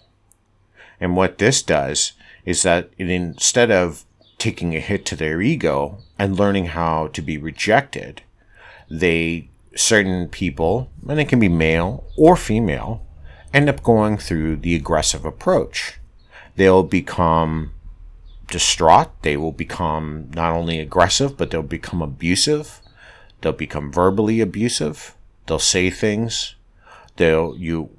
And 1.00 1.16
what 1.16 1.38
this 1.38 1.62
does 1.62 2.12
is 2.44 2.64
that 2.64 2.90
it, 2.99 3.08
instead 3.08 3.70
of 3.70 4.04
taking 4.38 4.75
a 4.75 4.80
hit 4.80 5.04
to 5.04 5.16
their 5.16 5.42
ego 5.42 5.99
and 6.18 6.38
learning 6.38 6.66
how 6.66 7.09
to 7.09 7.21
be 7.21 7.37
rejected, 7.37 8.23
they 8.88 9.50
certain 9.75 10.28
people, 10.28 10.90
and 11.09 11.21
it 11.21 11.28
can 11.28 11.40
be 11.40 11.49
male 11.49 12.04
or 12.16 12.37
female, 12.37 13.04
end 13.52 13.68
up 13.68 13.83
going 13.83 14.16
through 14.16 14.57
the 14.57 14.75
aggressive 14.75 15.25
approach. 15.25 15.99
They'll 16.57 16.83
become 16.83 17.73
distraught. 18.49 19.11
They 19.23 19.37
will 19.37 19.52
become 19.52 20.30
not 20.35 20.52
only 20.52 20.80
aggressive, 20.80 21.37
but 21.37 21.50
they'll 21.50 21.62
become 21.62 22.02
abusive. 22.02 22.80
They'll 23.40 23.52
become 23.52 23.92
verbally 23.92 24.40
abusive. 24.40 25.14
They'll 25.47 25.59
say 25.59 25.90
things. 25.90 26.54
They'll 27.16 27.57
you. 27.57 27.90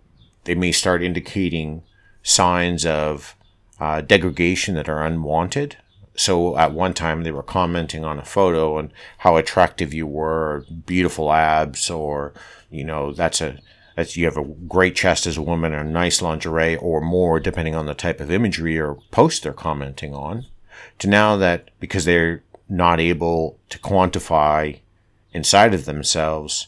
They 0.43 0.55
may 0.55 0.71
start 0.71 1.03
indicating 1.03 1.83
signs 2.23 2.85
of 2.85 3.35
uh, 3.79 4.01
degradation 4.01 4.75
that 4.75 4.89
are 4.89 5.03
unwanted 5.03 5.77
so 6.19 6.57
at 6.57 6.73
one 6.73 6.93
time 6.93 7.23
they 7.23 7.31
were 7.31 7.41
commenting 7.41 8.03
on 8.03 8.19
a 8.19 8.25
photo 8.25 8.77
and 8.77 8.91
how 9.19 9.37
attractive 9.37 9.93
you 9.93 10.05
were, 10.05 10.65
beautiful 10.85 11.31
abs, 11.31 11.89
or 11.89 12.33
you 12.69 12.83
know 12.83 13.13
that's 13.13 13.39
a 13.39 13.57
that's 13.95 14.17
you 14.17 14.25
have 14.25 14.35
a 14.35 14.43
great 14.43 14.97
chest 14.97 15.25
as 15.25 15.37
a 15.37 15.41
woman 15.41 15.71
or 15.71 15.85
nice 15.85 16.21
lingerie 16.21 16.75
or 16.75 16.99
more, 16.99 17.39
depending 17.39 17.73
on 17.73 17.85
the 17.85 17.93
type 17.93 18.19
of 18.19 18.29
imagery 18.29 18.77
or 18.77 18.95
post 19.11 19.43
they're 19.43 19.53
commenting 19.53 20.13
on. 20.13 20.45
To 20.99 21.07
now 21.07 21.37
that 21.37 21.69
because 21.79 22.03
they're 22.03 22.43
not 22.67 22.99
able 22.99 23.57
to 23.69 23.79
quantify 23.79 24.81
inside 25.31 25.73
of 25.73 25.85
themselves 25.85 26.67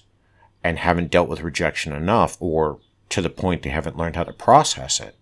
and 0.63 0.79
haven't 0.79 1.11
dealt 1.11 1.27
with 1.27 1.41
rejection 1.41 1.91
enough, 1.91 2.37
or 2.39 2.79
to 3.09 3.21
the 3.21 3.29
point 3.29 3.63
they 3.63 3.69
haven't 3.69 3.97
learned 3.97 4.15
how 4.15 4.23
to 4.23 4.31
process 4.31 5.01
it, 5.01 5.17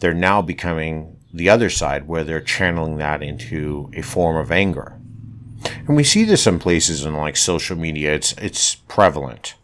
they're 0.00 0.12
now 0.12 0.42
becoming 0.42 1.16
the 1.32 1.48
other 1.48 1.70
side 1.70 2.06
where 2.06 2.24
they're 2.24 2.40
channeling 2.40 2.98
that 2.98 3.22
into 3.22 3.90
a 3.94 4.02
form 4.02 4.36
of 4.36 4.52
anger. 4.52 4.98
And 5.86 5.96
we 5.96 6.04
see 6.04 6.24
this 6.24 6.46
in 6.46 6.58
places 6.58 7.04
in 7.04 7.14
like 7.14 7.36
social 7.36 7.76
media, 7.76 8.14
it's 8.14 8.32
it's 8.34 8.74
prevalent. 8.74 9.54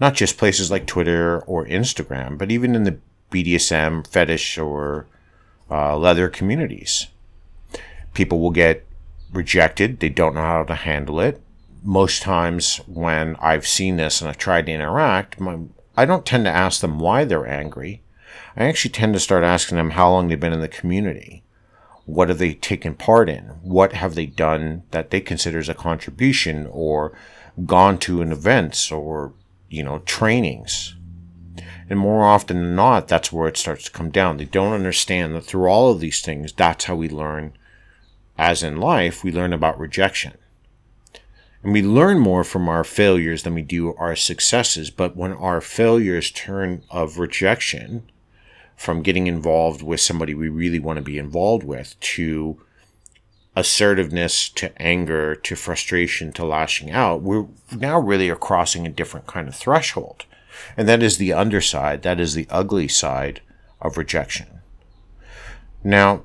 Not 0.00 0.14
just 0.14 0.38
places 0.38 0.70
like 0.70 0.86
Twitter 0.86 1.40
or 1.40 1.66
Instagram, 1.66 2.36
but 2.36 2.50
even 2.50 2.74
in 2.74 2.84
the 2.84 2.98
BDSM, 3.30 4.06
fetish, 4.06 4.58
or 4.58 5.06
uh, 5.70 5.96
leather 5.96 6.28
communities. 6.28 7.08
People 8.14 8.40
will 8.40 8.50
get 8.50 8.86
rejected, 9.32 10.00
they 10.00 10.08
don't 10.08 10.34
know 10.34 10.40
how 10.40 10.64
to 10.64 10.74
handle 10.74 11.20
it. 11.20 11.40
Most 11.82 12.22
times, 12.22 12.78
when 12.86 13.36
I've 13.36 13.66
seen 13.66 13.96
this 13.96 14.20
and 14.20 14.28
I've 14.28 14.38
tried 14.38 14.66
to 14.66 14.72
interact, 14.72 15.40
my, 15.40 15.58
I 15.96 16.04
don't 16.04 16.26
tend 16.26 16.44
to 16.44 16.50
ask 16.50 16.80
them 16.80 16.98
why 16.98 17.24
they're 17.24 17.46
angry. 17.46 18.02
I 18.56 18.64
actually 18.64 18.92
tend 18.92 19.12
to 19.12 19.20
start 19.20 19.44
asking 19.44 19.76
them 19.76 19.90
how 19.90 20.10
long 20.10 20.28
they've 20.28 20.40
been 20.40 20.54
in 20.54 20.60
the 20.60 20.68
community. 20.68 21.42
What 22.06 22.30
have 22.30 22.38
they 22.38 22.54
taken 22.54 22.94
part 22.94 23.28
in? 23.28 23.42
What 23.62 23.92
have 23.92 24.14
they 24.14 24.26
done 24.26 24.84
that 24.92 25.10
they 25.10 25.20
consider 25.20 25.58
as 25.58 25.68
a 25.68 25.74
contribution 25.74 26.66
or 26.70 27.12
gone 27.66 27.98
to 27.98 28.22
an 28.22 28.32
events 28.32 28.90
or, 28.90 29.34
you 29.68 29.82
know, 29.82 29.98
trainings? 30.00 30.94
And 31.90 31.98
more 31.98 32.24
often 32.24 32.56
than 32.56 32.74
not, 32.74 33.08
that's 33.08 33.30
where 33.30 33.46
it 33.46 33.58
starts 33.58 33.84
to 33.84 33.90
come 33.90 34.10
down. 34.10 34.38
They 34.38 34.46
don't 34.46 34.72
understand 34.72 35.34
that 35.34 35.44
through 35.44 35.66
all 35.66 35.90
of 35.90 36.00
these 36.00 36.22
things, 36.22 36.52
that's 36.52 36.86
how 36.86 36.94
we 36.94 37.08
learn, 37.08 37.52
as 38.38 38.62
in 38.62 38.78
life, 38.78 39.22
we 39.22 39.30
learn 39.30 39.52
about 39.52 39.78
rejection. 39.78 40.32
And 41.62 41.72
we 41.72 41.82
learn 41.82 42.20
more 42.20 42.44
from 42.44 42.68
our 42.68 42.84
failures 42.84 43.42
than 43.42 43.54
we 43.54 43.62
do 43.62 43.94
our 43.96 44.16
successes. 44.16 44.90
But 44.90 45.16
when 45.16 45.32
our 45.32 45.60
failures 45.60 46.30
turn 46.30 46.84
of 46.90 47.18
rejection 47.18 48.04
from 48.76 49.02
getting 49.02 49.26
involved 49.26 49.82
with 49.82 50.00
somebody 50.00 50.34
we 50.34 50.48
really 50.48 50.78
want 50.78 50.98
to 50.98 51.02
be 51.02 51.18
involved 51.18 51.64
with 51.64 51.98
to 52.00 52.60
assertiveness 53.56 54.50
to 54.50 54.70
anger 54.80 55.34
to 55.34 55.56
frustration 55.56 56.30
to 56.32 56.44
lashing 56.44 56.90
out, 56.90 57.22
we're 57.22 57.46
now 57.74 57.98
really 57.98 58.28
are 58.28 58.36
crossing 58.36 58.86
a 58.86 58.90
different 58.90 59.26
kind 59.26 59.48
of 59.48 59.54
threshold. 59.54 60.26
And 60.76 60.86
that 60.88 61.02
is 61.02 61.16
the 61.16 61.32
underside, 61.32 62.02
that 62.02 62.20
is 62.20 62.34
the 62.34 62.46
ugly 62.50 62.86
side 62.86 63.40
of 63.80 63.96
rejection. 63.96 64.60
Now, 65.82 66.24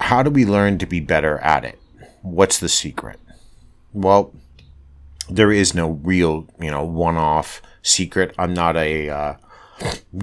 how 0.00 0.22
do 0.22 0.30
we 0.30 0.46
learn 0.46 0.78
to 0.78 0.86
be 0.86 1.00
better 1.00 1.38
at 1.38 1.64
it? 1.64 1.78
What's 2.22 2.58
the 2.58 2.68
secret? 2.68 3.18
Well, 3.92 4.32
there 5.28 5.52
is 5.52 5.74
no 5.74 5.90
real, 6.02 6.46
you 6.60 6.70
know, 6.70 6.84
one 6.84 7.16
off 7.16 7.60
secret. 7.82 8.34
I'm 8.38 8.54
not 8.54 8.76
a 8.76 9.10
uh, 9.10 9.34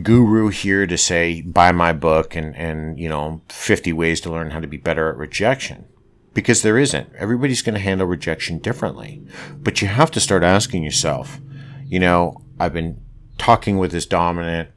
guru 0.01 0.49
here 0.49 0.87
to 0.87 0.97
say, 0.97 1.41
buy 1.41 1.71
my 1.71 1.93
book 1.93 2.35
and, 2.35 2.55
and, 2.55 2.99
you 2.99 3.09
know, 3.09 3.41
50 3.49 3.93
ways 3.93 4.21
to 4.21 4.31
learn 4.31 4.51
how 4.51 4.59
to 4.59 4.67
be 4.67 4.77
better 4.77 5.09
at 5.09 5.17
rejection. 5.17 5.85
Because 6.33 6.61
there 6.61 6.77
isn't. 6.77 7.09
Everybody's 7.15 7.61
going 7.61 7.75
to 7.75 7.81
handle 7.81 8.07
rejection 8.07 8.59
differently. 8.59 9.25
But 9.57 9.81
you 9.81 9.87
have 9.87 10.11
to 10.11 10.19
start 10.19 10.43
asking 10.43 10.83
yourself, 10.83 11.39
you 11.85 11.99
know, 11.99 12.41
I've 12.59 12.73
been 12.73 12.99
talking 13.37 13.77
with 13.77 13.91
this 13.91 14.05
dominant, 14.05 14.69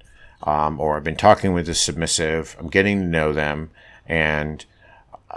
um, 0.45 0.81
or 0.81 0.97
I've 0.97 1.05
been 1.05 1.17
talking 1.17 1.53
with 1.53 1.67
this 1.67 1.81
submissive. 1.81 2.57
I'm 2.61 2.69
getting 2.69 3.01
to 3.01 3.07
know 3.07 3.33
them. 3.33 3.71
And 4.07 4.65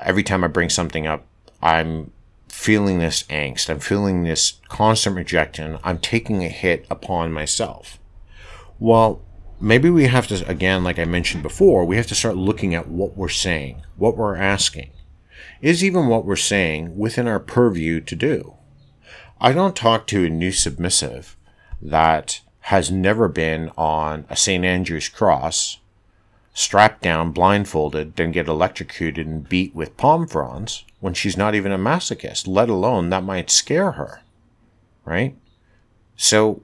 every 0.02 0.24
time 0.24 0.44
I 0.44 0.48
bring 0.48 0.70
something 0.70 1.08
up, 1.08 1.26
I'm 1.62 2.12
feeling 2.48 3.00
this 3.00 3.24
angst. 3.24 3.70
I'm 3.70 3.80
feeling 3.80 4.24
this 4.24 4.60
constant 4.70 5.16
rejection. 5.16 5.80
I'm 5.84 5.98
taking 5.98 6.44
a 6.44 6.50
hit 6.50 6.86
upon 6.92 7.32
myself. 7.32 8.00
Well, 8.80 9.22
maybe 9.62 9.90
we 9.90 10.08
have 10.08 10.28
to, 10.28 10.48
again, 10.48 10.84
like 10.84 11.00
I 11.00 11.06
mentioned 11.06 11.44
before, 11.44 11.86
we 11.86 11.96
have 11.98 12.08
to 12.08 12.16
start 12.16 12.36
looking 12.36 12.74
at 12.74 12.88
what 12.88 13.16
we're 13.16 13.30
saying, 13.30 13.84
what 13.96 14.18
we're 14.18 14.36
asking. 14.36 14.90
Is 15.62 15.84
even 15.84 16.08
what 16.08 16.26
we're 16.26 16.36
saying 16.36 16.98
within 16.98 17.28
our 17.28 17.40
purview 17.40 18.02
to 18.02 18.16
do? 18.16 18.56
I 19.40 19.54
don't 19.54 19.76
talk 19.76 20.08
to 20.08 20.26
a 20.26 20.30
new 20.30 20.52
submissive 20.52 21.38
that 21.82 22.42
has 22.62 22.92
never 22.92 23.28
been 23.28 23.72
on 23.78 24.26
a 24.30 24.36
St. 24.36 24.66
Andrew's 24.66 25.10
cross, 25.10 25.80
strapped 26.54 27.02
down, 27.02 27.32
blindfolded, 27.32 28.16
then 28.16 28.32
get 28.32 28.48
electrocuted 28.48 29.26
and 29.26 29.48
beat 29.48 29.74
with 29.74 29.98
palm 29.98 30.28
fronds 30.28 30.84
when 31.00 31.14
she's 31.14 31.38
not 31.38 31.56
even 31.56 31.72
a 31.72 31.78
masochist, 31.78 32.48
let 32.48 32.70
alone 32.70 33.10
that 33.10 33.24
might 33.24 33.50
scare 33.50 33.94
her. 33.94 34.22
Right? 35.06 35.36
So, 36.16 36.62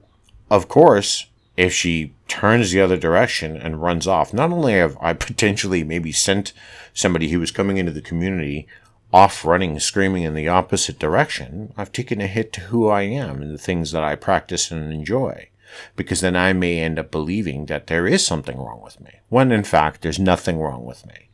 of 0.50 0.68
course, 0.68 1.26
if 1.58 1.74
she 1.74 2.14
turns 2.28 2.70
the 2.70 2.80
other 2.80 2.96
direction 2.96 3.56
and 3.56 3.82
runs 3.82 4.06
off, 4.06 4.32
not 4.32 4.52
only 4.52 4.74
have 4.74 4.96
I 5.00 5.12
potentially 5.28 5.82
maybe 5.82 6.12
sent 6.12 6.52
somebody 6.94 7.30
who 7.30 7.40
was 7.40 7.50
coming 7.50 7.78
into 7.78 7.90
the 7.90 8.00
community 8.00 8.68
off 9.12 9.44
running, 9.44 9.80
screaming 9.80 10.22
in 10.22 10.34
the 10.34 10.46
opposite 10.46 11.00
direction, 11.00 11.72
I've 11.76 11.90
taken 11.90 12.20
a 12.20 12.28
hit 12.28 12.52
to 12.54 12.60
who 12.60 12.88
I 12.88 13.02
am 13.02 13.42
and 13.42 13.52
the 13.52 13.58
things 13.58 13.90
that 13.90 14.04
I 14.04 14.14
practice 14.14 14.70
and 14.70 14.92
enjoy. 14.92 15.48
Because 15.96 16.20
then 16.20 16.36
I 16.36 16.52
may 16.52 16.78
end 16.78 16.98
up 16.98 17.10
believing 17.10 17.66
that 17.66 17.88
there 17.88 18.06
is 18.06 18.24
something 18.24 18.56
wrong 18.56 18.80
with 18.80 19.00
me, 19.00 19.18
when 19.28 19.50
in 19.50 19.64
fact 19.64 20.02
there's 20.02 20.18
nothing 20.18 20.58
wrong 20.58 20.84
with 20.84 21.06
me. 21.06 21.28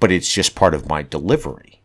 But 0.00 0.10
it's 0.10 0.32
just 0.32 0.56
part 0.56 0.74
of 0.74 0.88
my 0.88 1.02
delivery. 1.02 1.77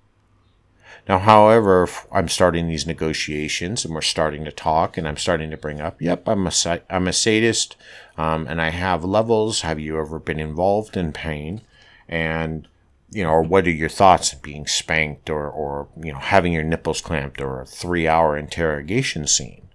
Now, 1.08 1.20
however, 1.20 1.90
I'm 2.12 2.30
starting 2.30 2.68
these 2.68 2.88
negotiations 2.88 3.84
and 3.84 3.94
we're 3.94 4.02
starting 4.02 4.46
to 4.46 4.52
talk 4.52 4.98
and 4.98 5.08
I'm 5.08 5.18
starting 5.18 5.50
to 5.52 5.58
bring 5.58 5.82
up, 5.82 6.02
yep, 6.02 6.28
I'm 6.28 6.48
a, 6.48 6.52
I'm 6.90 7.08
a 7.08 7.14
sadist 7.14 7.76
um, 8.18 8.48
and 8.48 8.62
I 8.62 8.70
have 8.70 9.04
levels. 9.04 9.62
Have 9.62 9.80
you 9.80 10.00
ever 10.00 10.18
been 10.18 10.40
involved 10.40 10.96
in 10.96 11.12
pain? 11.12 11.62
And, 12.08 12.70
you 13.12 13.24
know, 13.24 13.32
or 13.32 13.42
what 13.42 13.68
are 13.68 13.72
your 13.72 13.90
thoughts 13.90 14.34
on 14.34 14.40
being 14.42 14.66
spanked 14.66 15.30
or, 15.30 15.50
or, 15.50 15.90
you 16.02 16.14
know, 16.14 16.20
having 16.20 16.54
your 16.54 16.64
nipples 16.64 17.02
clamped 17.02 17.42
or 17.42 17.62
a 17.62 17.66
three 17.66 18.08
hour 18.08 18.38
interrogation 18.38 19.28
scene? 19.28 19.68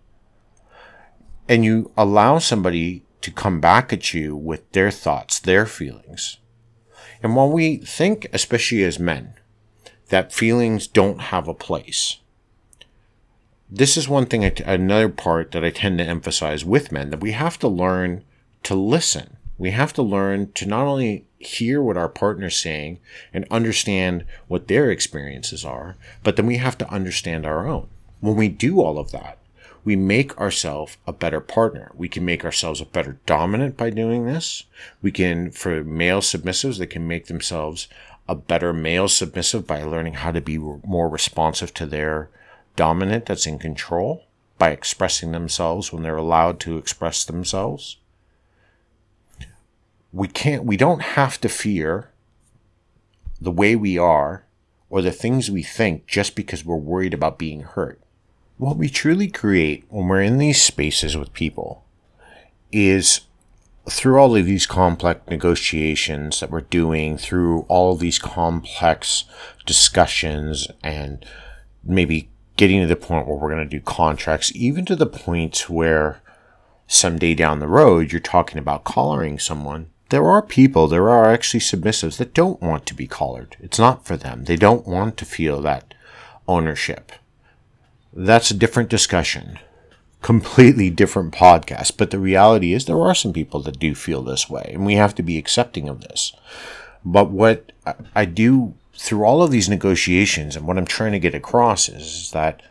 And 1.47 1.63
you 1.63 1.91
allow 1.97 2.39
somebody 2.39 3.05
to 3.21 3.31
come 3.31 3.61
back 3.61 3.93
at 3.93 4.15
you 4.15 4.35
with 4.35 4.71
their 4.73 4.91
thoughts, 4.91 5.39
their 5.41 5.67
feelings. 5.67 6.39
And 7.23 7.37
while 7.37 7.51
we 7.51 7.79
think, 7.79 8.29
especially 8.33 8.83
as 8.85 8.99
men, 8.99 9.35
that 10.09 10.33
feelings 10.33 10.87
don't 10.87 11.21
have 11.21 11.49
a 11.49 11.55
place. 11.55 12.19
This 13.71 13.97
is 13.97 14.09
one 14.09 14.27
thing, 14.27 14.45
another 14.45 15.11
part 15.11 15.53
that 15.53 15.65
I 15.65 15.71
tend 15.71 15.99
to 15.99 16.05
emphasize 16.05 16.65
with 16.65 16.91
men 16.91 17.11
that 17.11 17.21
we 17.21 17.33
have 17.33 17.59
to 17.59 17.69
learn 17.69 18.25
to 18.63 18.75
listen. 18.75 19.37
We 19.59 19.73
have 19.73 19.93
to 19.95 20.03
learn 20.03 20.53
to 20.53 20.67
not 20.67 20.87
only 20.87 21.27
hear 21.39 21.83
what 21.83 21.97
our 21.97 22.09
partner's 22.09 22.57
saying 22.57 22.99
and 23.33 23.45
understand 23.51 24.25
what 24.47 24.69
their 24.69 24.91
experiences 24.91 25.65
are, 25.65 25.97
but 26.23 26.37
then 26.37 26.47
we 26.47 26.57
have 26.57 26.79
to 26.79 26.91
understand 26.91 27.45
our 27.45 27.67
own. 27.67 27.89
When 28.21 28.37
we 28.37 28.49
do 28.49 28.81
all 28.81 28.99
of 28.99 29.11
that, 29.13 29.39
we 29.85 29.97
make 29.97 30.37
ourselves 30.39 30.97
a 31.07 31.13
better 31.13 31.41
partner. 31.41 31.93
We 31.95 32.09
can 32.09 32.25
make 32.25 32.45
ourselves 32.45 32.81
a 32.81 32.87
better 32.87 33.19
dominant 33.27 33.77
by 33.77 33.91
doing 33.91 34.27
this. 34.27 34.65
We 35.03 35.13
can, 35.13 35.51
for 35.51 35.83
male 35.85 36.21
submissives, 36.21 36.79
they 36.79 36.87
can 36.87 37.07
make 37.07 37.27
themselves 37.27 37.89
a 38.29 38.35
better 38.35 38.73
male 38.73 39.09
submissive 39.09 39.67
by 39.67 39.83
learning 39.83 40.15
how 40.15 40.33
to 40.33 40.41
be 40.41 40.59
more 40.59 41.09
responsive 41.09 41.73
to 41.75 41.87
their 41.87 42.29
dominant 42.77 43.27
that's 43.27 43.47
in 43.47 43.59
control 43.59 44.25
by 44.59 44.71
expressing 44.71 45.33
themselves 45.33 45.93
when 45.93 46.03
they're 46.03 46.17
allowed 46.17 46.61
to 46.61 46.77
express 46.77 47.25
themselves. 47.25 47.97
We 50.13 50.29
can't, 50.29 50.65
we 50.65 50.77
don't 50.77 51.03
have 51.03 51.41
to 51.41 51.49
fear 51.49 52.11
the 53.41 53.51
way 53.51 53.77
we 53.77 53.97
are 53.97 54.45
or 54.91 55.01
the 55.03 55.13
things 55.13 55.51
we 55.51 55.63
think 55.63 56.07
just 56.07 56.35
because 56.35 56.65
we're 56.65 56.77
worried 56.77 57.15
about 57.15 57.39
being 57.39 57.63
hurt. 57.63 58.01
What 58.59 58.77
we 58.77 58.89
truly 58.89 59.29
create 59.29 59.85
when 59.89 60.09
we're 60.09 60.21
in 60.21 60.39
these 60.39 60.61
spaces 60.61 61.17
with 61.17 61.33
people 61.33 61.85
is 62.73 63.21
through 63.89 64.19
all 64.19 64.35
of 64.35 64.47
these 64.47 64.67
complex 64.67 65.21
negotiations 65.31 66.41
that 66.41 66.51
we're 66.51 66.63
doing, 66.63 67.19
through 67.19 67.61
all 67.69 67.93
of 67.93 68.01
these 68.01 68.19
complex 68.19 69.27
discussions, 69.65 70.67
and 70.83 71.25
maybe 71.85 72.31
getting 72.57 72.81
to 72.81 72.89
the 72.89 72.97
point 72.97 73.29
where 73.29 73.37
we're 73.37 73.55
going 73.55 73.63
to 73.63 73.79
do 73.79 73.81
contracts, 73.81 74.51
even 74.57 74.85
to 74.87 74.97
the 74.97 75.07
point 75.07 75.71
where 75.71 76.21
someday 76.89 77.35
down 77.35 77.61
the 77.61 77.69
road 77.69 78.11
you're 78.11 78.21
talking 78.21 78.59
about 78.59 78.83
collaring 78.83 79.39
someone. 79.39 79.89
There 80.09 80.27
are 80.27 80.43
people, 80.43 80.89
there 80.89 81.09
are 81.11 81.27
actually 81.27 81.61
submissives 81.61 82.17
that 82.17 82.35
don't 82.35 82.61
want 82.61 82.87
to 82.87 82.95
be 82.95 83.07
collared. 83.07 83.57
It's 83.61 83.79
not 83.79 84.05
for 84.05 84.17
them. 84.17 84.47
They 84.47 84.57
don't 84.57 84.85
want 84.85 85.17
to 85.19 85.25
feel 85.25 85.63
that 85.63 85.95
ownership. 86.49 87.13
That's 88.13 88.51
a 88.51 88.55
different 88.55 88.89
discussion 88.89 89.59
completely 90.23 90.91
different 90.91 91.33
podcast. 91.33 91.97
But 91.97 92.11
the 92.11 92.19
reality 92.19 92.73
is, 92.73 92.85
there 92.85 93.01
are 93.01 93.15
some 93.15 93.33
people 93.33 93.61
that 93.63 93.79
do 93.79 93.95
feel 93.95 94.23
this 94.23 94.49
way, 94.49 94.71
and 94.75 94.85
we 94.85 94.95
have 94.95 95.15
to 95.17 95.23
be 95.23 95.39
accepting 95.39 95.89
of 95.89 96.01
this. 96.03 96.33
But 97.05 97.31
what 97.31 97.73
I 98.15 98.25
do 98.25 98.75
through 98.95 99.25
all 99.25 99.43
of 99.43 99.51
these 99.51 99.69
negotiations, 99.69 100.57
and 100.57 100.67
what 100.67 100.79
I'm 100.79 100.87
trying 100.87 101.13
to 101.13 101.19
get 101.19 101.35
across 101.35 101.89
is, 101.89 102.31
that 102.33 102.63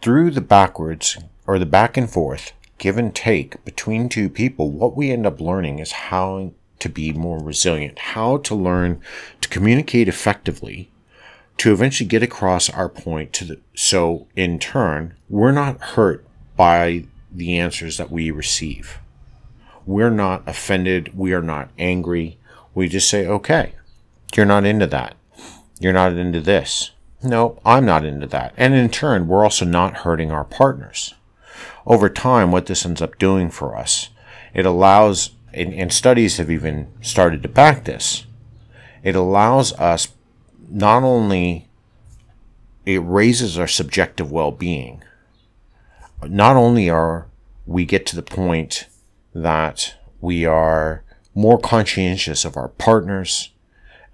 through 0.00 0.30
the 0.30 0.40
backwards 0.40 1.18
or 1.46 1.58
the 1.58 1.66
back 1.66 1.96
and 1.96 2.08
forth, 2.08 2.52
give 2.78 2.96
and 2.96 3.14
take 3.14 3.64
between 3.64 4.08
two 4.08 4.28
people, 4.28 4.70
what 4.70 4.96
we 4.96 5.10
end 5.10 5.26
up 5.26 5.40
learning 5.40 5.78
is 5.78 5.92
how 5.92 6.52
to 6.78 6.88
be 6.88 7.12
more 7.12 7.42
resilient, 7.42 7.98
how 7.98 8.38
to 8.38 8.54
learn 8.54 9.00
to 9.40 9.48
communicate 9.48 10.08
effectively 10.08 10.90
to 11.62 11.72
eventually 11.72 12.08
get 12.08 12.24
across 12.24 12.68
our 12.70 12.88
point 12.88 13.32
to 13.32 13.44
the 13.44 13.60
so 13.72 14.26
in 14.34 14.58
turn 14.58 15.14
we're 15.30 15.52
not 15.52 15.80
hurt 15.80 16.26
by 16.56 17.04
the 17.30 17.56
answers 17.56 17.98
that 17.98 18.10
we 18.10 18.32
receive. 18.32 18.98
We're 19.86 20.10
not 20.10 20.42
offended. 20.44 21.16
We 21.16 21.32
are 21.32 21.40
not 21.40 21.70
angry. 21.78 22.36
We 22.74 22.88
just 22.88 23.08
say, 23.08 23.28
okay, 23.28 23.74
you're 24.34 24.44
not 24.44 24.64
into 24.64 24.88
that. 24.88 25.14
You're 25.78 25.92
not 25.92 26.14
into 26.14 26.40
this. 26.40 26.90
No, 27.22 27.60
I'm 27.64 27.86
not 27.86 28.04
into 28.04 28.26
that. 28.26 28.54
And 28.56 28.74
in 28.74 28.88
turn, 28.88 29.28
we're 29.28 29.44
also 29.44 29.64
not 29.64 29.98
hurting 29.98 30.32
our 30.32 30.44
partners. 30.44 31.14
Over 31.86 32.08
time, 32.08 32.50
what 32.50 32.66
this 32.66 32.84
ends 32.84 33.00
up 33.00 33.18
doing 33.18 33.50
for 33.50 33.76
us, 33.76 34.08
it 34.52 34.66
allows, 34.66 35.30
and, 35.54 35.72
and 35.72 35.92
studies 35.92 36.38
have 36.38 36.50
even 36.50 36.88
started 37.02 37.40
to 37.44 37.48
back 37.48 37.84
this, 37.84 38.26
it 39.04 39.14
allows 39.14 39.72
us 39.74 40.08
not 40.72 41.02
only 41.02 41.68
it 42.86 43.02
raises 43.04 43.58
our 43.58 43.68
subjective 43.68 44.32
well-being, 44.32 45.02
not 46.24 46.56
only 46.56 46.88
are 46.88 47.26
we 47.66 47.84
get 47.84 48.06
to 48.06 48.16
the 48.16 48.22
point 48.22 48.86
that 49.34 49.94
we 50.20 50.46
are 50.46 51.04
more 51.34 51.58
conscientious 51.58 52.44
of 52.44 52.56
our 52.56 52.68
partners 52.68 53.50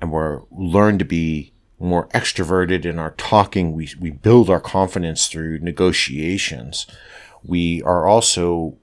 and 0.01 0.13
we're 0.13 0.43
learn 0.51 0.99
to 0.99 1.05
be 1.05 1.53
more 1.79 2.09
extroverted 2.09 2.85
in 2.85 2.99
our 2.99 3.13
talking. 3.13 3.73
We, 3.73 3.91
we 4.01 4.11
build 4.11 4.51
our 4.51 4.61
confidence 4.61 5.29
through 5.29 5.61
negotiations. 5.61 6.87
We 7.45 7.83
are 7.83 8.07
also 8.07 8.77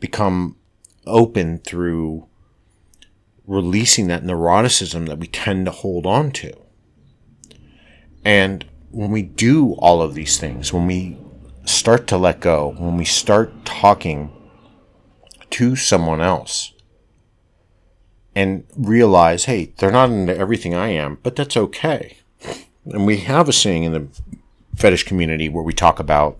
become 0.00 0.56
open 1.06 1.58
through 1.58 2.26
releasing 3.46 4.06
that 4.06 4.22
neuroticism 4.22 5.06
that 5.06 5.18
we 5.18 5.26
tend 5.26 5.66
to 5.66 5.72
hold 5.72 6.06
on 6.06 6.30
to. 6.32 6.59
And 8.24 8.64
when 8.90 9.10
we 9.10 9.22
do 9.22 9.72
all 9.74 10.02
of 10.02 10.14
these 10.14 10.38
things, 10.38 10.72
when 10.72 10.86
we 10.86 11.16
start 11.64 12.06
to 12.08 12.16
let 12.16 12.40
go, 12.40 12.74
when 12.78 12.96
we 12.96 13.04
start 13.04 13.64
talking 13.64 14.32
to 15.50 15.76
someone 15.76 16.20
else 16.20 16.72
and 18.34 18.64
realize, 18.76 19.44
hey, 19.44 19.72
they're 19.78 19.90
not 19.90 20.10
into 20.10 20.36
everything 20.36 20.74
I 20.74 20.88
am, 20.88 21.18
but 21.22 21.36
that's 21.36 21.56
okay. 21.56 22.18
And 22.84 23.06
we 23.06 23.18
have 23.18 23.48
a 23.48 23.52
saying 23.52 23.84
in 23.84 23.92
the 23.92 24.08
fetish 24.76 25.04
community 25.04 25.48
where 25.48 25.64
we 25.64 25.72
talk 25.72 25.98
about, 25.98 26.38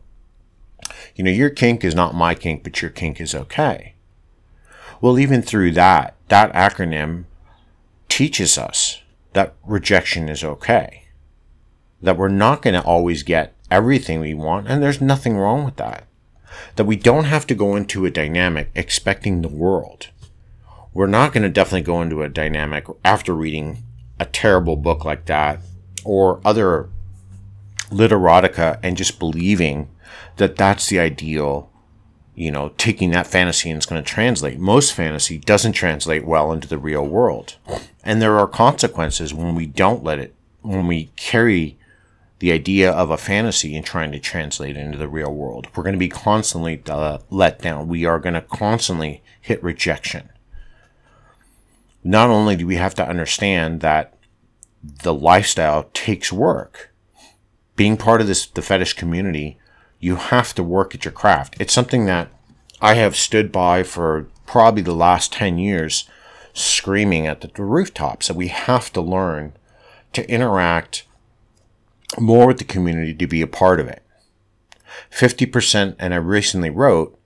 you 1.14 1.24
know, 1.24 1.30
your 1.30 1.50
kink 1.50 1.84
is 1.84 1.94
not 1.94 2.14
my 2.14 2.34
kink, 2.34 2.62
but 2.62 2.80
your 2.80 2.90
kink 2.90 3.20
is 3.20 3.34
okay. 3.34 3.94
Well, 5.00 5.18
even 5.18 5.42
through 5.42 5.72
that, 5.72 6.14
that 6.28 6.52
acronym 6.52 7.24
teaches 8.08 8.58
us 8.58 9.02
that 9.32 9.54
rejection 9.64 10.28
is 10.28 10.44
okay. 10.44 10.99
That 12.02 12.16
we're 12.16 12.28
not 12.28 12.62
going 12.62 12.74
to 12.74 12.86
always 12.86 13.22
get 13.22 13.54
everything 13.70 14.20
we 14.20 14.34
want, 14.34 14.68
and 14.68 14.82
there's 14.82 15.00
nothing 15.00 15.36
wrong 15.36 15.64
with 15.64 15.76
that. 15.76 16.06
That 16.76 16.84
we 16.84 16.96
don't 16.96 17.24
have 17.24 17.46
to 17.48 17.54
go 17.54 17.76
into 17.76 18.04
a 18.04 18.10
dynamic 18.10 18.70
expecting 18.74 19.42
the 19.42 19.48
world. 19.48 20.08
We're 20.92 21.06
not 21.06 21.32
going 21.32 21.44
to 21.44 21.48
definitely 21.48 21.82
go 21.82 22.02
into 22.02 22.22
a 22.22 22.28
dynamic 22.28 22.86
after 23.04 23.32
reading 23.34 23.84
a 24.18 24.24
terrible 24.24 24.76
book 24.76 25.04
like 25.04 25.26
that 25.26 25.60
or 26.04 26.40
other 26.44 26.88
literotica 27.90 28.78
and 28.82 28.96
just 28.96 29.18
believing 29.18 29.88
that 30.36 30.56
that's 30.56 30.88
the 30.88 30.98
ideal, 30.98 31.70
you 32.34 32.50
know, 32.50 32.70
taking 32.76 33.10
that 33.10 33.26
fantasy 33.26 33.70
and 33.70 33.76
it's 33.76 33.86
going 33.86 34.02
to 34.02 34.08
translate. 34.08 34.58
Most 34.58 34.92
fantasy 34.92 35.38
doesn't 35.38 35.72
translate 35.72 36.24
well 36.24 36.52
into 36.52 36.68
the 36.68 36.78
real 36.78 37.06
world. 37.06 37.56
And 38.02 38.20
there 38.20 38.38
are 38.38 38.48
consequences 38.48 39.32
when 39.32 39.54
we 39.54 39.66
don't 39.66 40.02
let 40.02 40.18
it, 40.18 40.34
when 40.62 40.86
we 40.86 41.10
carry 41.16 41.78
the 42.40 42.52
idea 42.52 42.90
of 42.90 43.10
a 43.10 43.18
fantasy 43.18 43.76
and 43.76 43.84
trying 43.84 44.10
to 44.12 44.18
translate 44.18 44.76
it 44.76 44.80
into 44.80 44.98
the 44.98 45.08
real 45.08 45.32
world. 45.32 45.68
We're 45.74 45.82
going 45.82 45.94
to 45.94 45.98
be 45.98 46.08
constantly 46.08 46.82
uh, 46.88 47.18
let 47.28 47.60
down. 47.60 47.86
We 47.86 48.06
are 48.06 48.18
going 48.18 48.34
to 48.34 48.40
constantly 48.40 49.22
hit 49.40 49.62
rejection. 49.62 50.30
Not 52.02 52.30
only 52.30 52.56
do 52.56 52.66
we 52.66 52.76
have 52.76 52.94
to 52.94 53.06
understand 53.06 53.82
that 53.82 54.14
the 54.82 55.12
lifestyle 55.12 55.90
takes 55.92 56.32
work, 56.32 56.90
being 57.76 57.98
part 57.98 58.22
of 58.22 58.26
this 58.26 58.46
the 58.46 58.62
fetish 58.62 58.94
community, 58.94 59.58
you 59.98 60.16
have 60.16 60.54
to 60.54 60.62
work 60.62 60.94
at 60.94 61.04
your 61.04 61.12
craft. 61.12 61.56
It's 61.60 61.74
something 61.74 62.06
that 62.06 62.28
I 62.80 62.94
have 62.94 63.16
stood 63.16 63.52
by 63.52 63.82
for 63.82 64.28
probably 64.46 64.82
the 64.82 64.94
last 64.94 65.30
10 65.34 65.58
years 65.58 66.08
screaming 66.54 67.26
at 67.26 67.42
the 67.42 67.62
rooftops 67.62 68.28
that 68.28 68.36
we 68.36 68.48
have 68.48 68.90
to 68.94 69.02
learn 69.02 69.52
to 70.14 70.28
interact 70.30 71.04
more 72.18 72.46
with 72.46 72.58
the 72.58 72.64
community 72.64 73.14
to 73.14 73.26
be 73.26 73.42
a 73.42 73.46
part 73.46 73.80
of 73.80 73.88
it. 73.88 74.02
50%, 75.10 75.96
and 75.98 76.12
I 76.14 76.16
recently 76.16 76.70
wrote, 76.70 77.18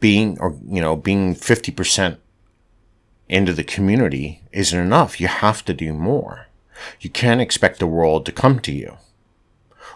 being, 0.00 0.38
or, 0.38 0.58
you 0.66 0.80
know, 0.80 0.96
being 0.96 1.34
50% 1.34 2.18
into 3.28 3.52
the 3.52 3.64
community 3.64 4.42
isn't 4.52 4.78
enough. 4.78 5.20
You 5.20 5.28
have 5.28 5.64
to 5.64 5.74
do 5.74 5.92
more. 5.92 6.46
You 7.00 7.10
can't 7.10 7.40
expect 7.40 7.78
the 7.78 7.86
world 7.86 8.26
to 8.26 8.32
come 8.32 8.58
to 8.60 8.72
you. 8.72 8.96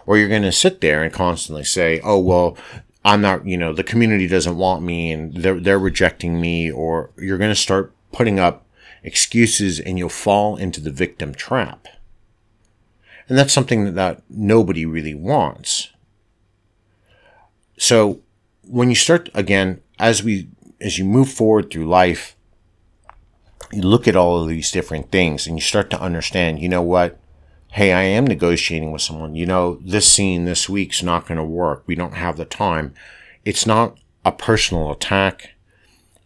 Or 0.05 0.17
you're 0.17 0.29
going 0.29 0.41
to 0.41 0.51
sit 0.51 0.81
there 0.81 1.03
and 1.03 1.13
constantly 1.13 1.63
say, 1.63 1.99
oh, 2.03 2.17
well, 2.17 2.57
I'm 3.05 3.21
not, 3.21 3.45
you 3.45 3.57
know, 3.57 3.73
the 3.73 3.83
community 3.83 4.27
doesn't 4.27 4.57
want 4.57 4.81
me 4.83 5.11
and 5.11 5.35
they're, 5.35 5.59
they're 5.59 5.79
rejecting 5.79 6.41
me. 6.41 6.71
Or 6.71 7.11
you're 7.17 7.37
going 7.37 7.51
to 7.51 7.55
start 7.55 7.93
putting 8.11 8.39
up 8.39 8.65
excuses 9.03 9.79
and 9.79 9.97
you'll 9.97 10.09
fall 10.09 10.55
into 10.57 10.81
the 10.81 10.91
victim 10.91 11.33
trap. 11.33 11.87
And 13.29 13.37
that's 13.37 13.53
something 13.53 13.93
that 13.93 14.23
nobody 14.29 14.85
really 14.85 15.13
wants. 15.13 15.91
So 17.77 18.21
when 18.63 18.89
you 18.89 18.95
start 18.95 19.29
again, 19.33 19.81
as 19.99 20.23
we, 20.23 20.49
as 20.81 20.97
you 20.97 21.05
move 21.05 21.31
forward 21.31 21.69
through 21.69 21.87
life, 21.87 22.35
you 23.71 23.83
look 23.83 24.07
at 24.07 24.15
all 24.15 24.41
of 24.41 24.49
these 24.49 24.71
different 24.71 25.11
things 25.11 25.45
and 25.45 25.55
you 25.55 25.61
start 25.61 25.91
to 25.91 26.01
understand, 26.01 26.59
you 26.59 26.67
know 26.67 26.81
what? 26.81 27.19
Hey, 27.73 27.93
I 27.93 28.01
am 28.01 28.25
negotiating 28.25 28.91
with 28.91 29.03
someone. 29.03 29.35
You 29.35 29.45
know, 29.45 29.79
this 29.85 30.11
scene 30.11 30.45
this 30.45 30.67
week's 30.67 31.03
not 31.03 31.27
going 31.27 31.37
to 31.37 31.43
work. 31.43 31.83
We 31.85 31.93
don't 31.93 32.15
have 32.15 32.35
the 32.35 32.45
time. 32.45 32.95
It's 33.45 33.67
not 33.67 33.99
a 34.25 34.31
personal 34.31 34.91
attack. 34.91 35.51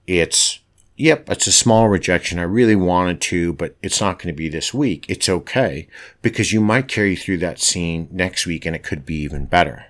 It's 0.07 0.59
yep, 0.95 1.29
it's 1.29 1.47
a 1.47 1.51
small 1.51 1.89
rejection. 1.89 2.39
I 2.39 2.43
really 2.43 2.75
wanted 2.75 3.21
to, 3.21 3.53
but 3.53 3.75
it's 3.81 4.01
not 4.01 4.19
going 4.19 4.33
to 4.33 4.37
be 4.37 4.49
this 4.49 4.73
week. 4.73 5.05
It's 5.09 5.29
okay 5.29 5.87
because 6.21 6.51
you 6.51 6.61
might 6.61 6.87
carry 6.87 7.15
through 7.15 7.39
that 7.39 7.59
scene 7.59 8.07
next 8.11 8.45
week 8.45 8.65
and 8.65 8.75
it 8.75 8.83
could 8.83 9.05
be 9.05 9.15
even 9.15 9.45
better. 9.45 9.85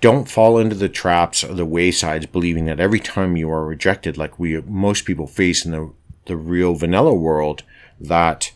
Don't 0.00 0.28
fall 0.28 0.58
into 0.58 0.74
the 0.74 0.88
traps 0.88 1.42
or 1.42 1.54
the 1.54 1.66
waysides 1.66 2.30
believing 2.30 2.66
that 2.66 2.80
every 2.80 3.00
time 3.00 3.36
you 3.36 3.50
are 3.50 3.64
rejected, 3.64 4.18
like 4.18 4.38
we 4.38 4.60
most 4.62 5.06
people 5.06 5.26
face 5.26 5.64
in 5.64 5.72
the, 5.72 5.92
the 6.26 6.36
real 6.36 6.74
vanilla 6.74 7.14
world, 7.14 7.62
that 7.98 8.52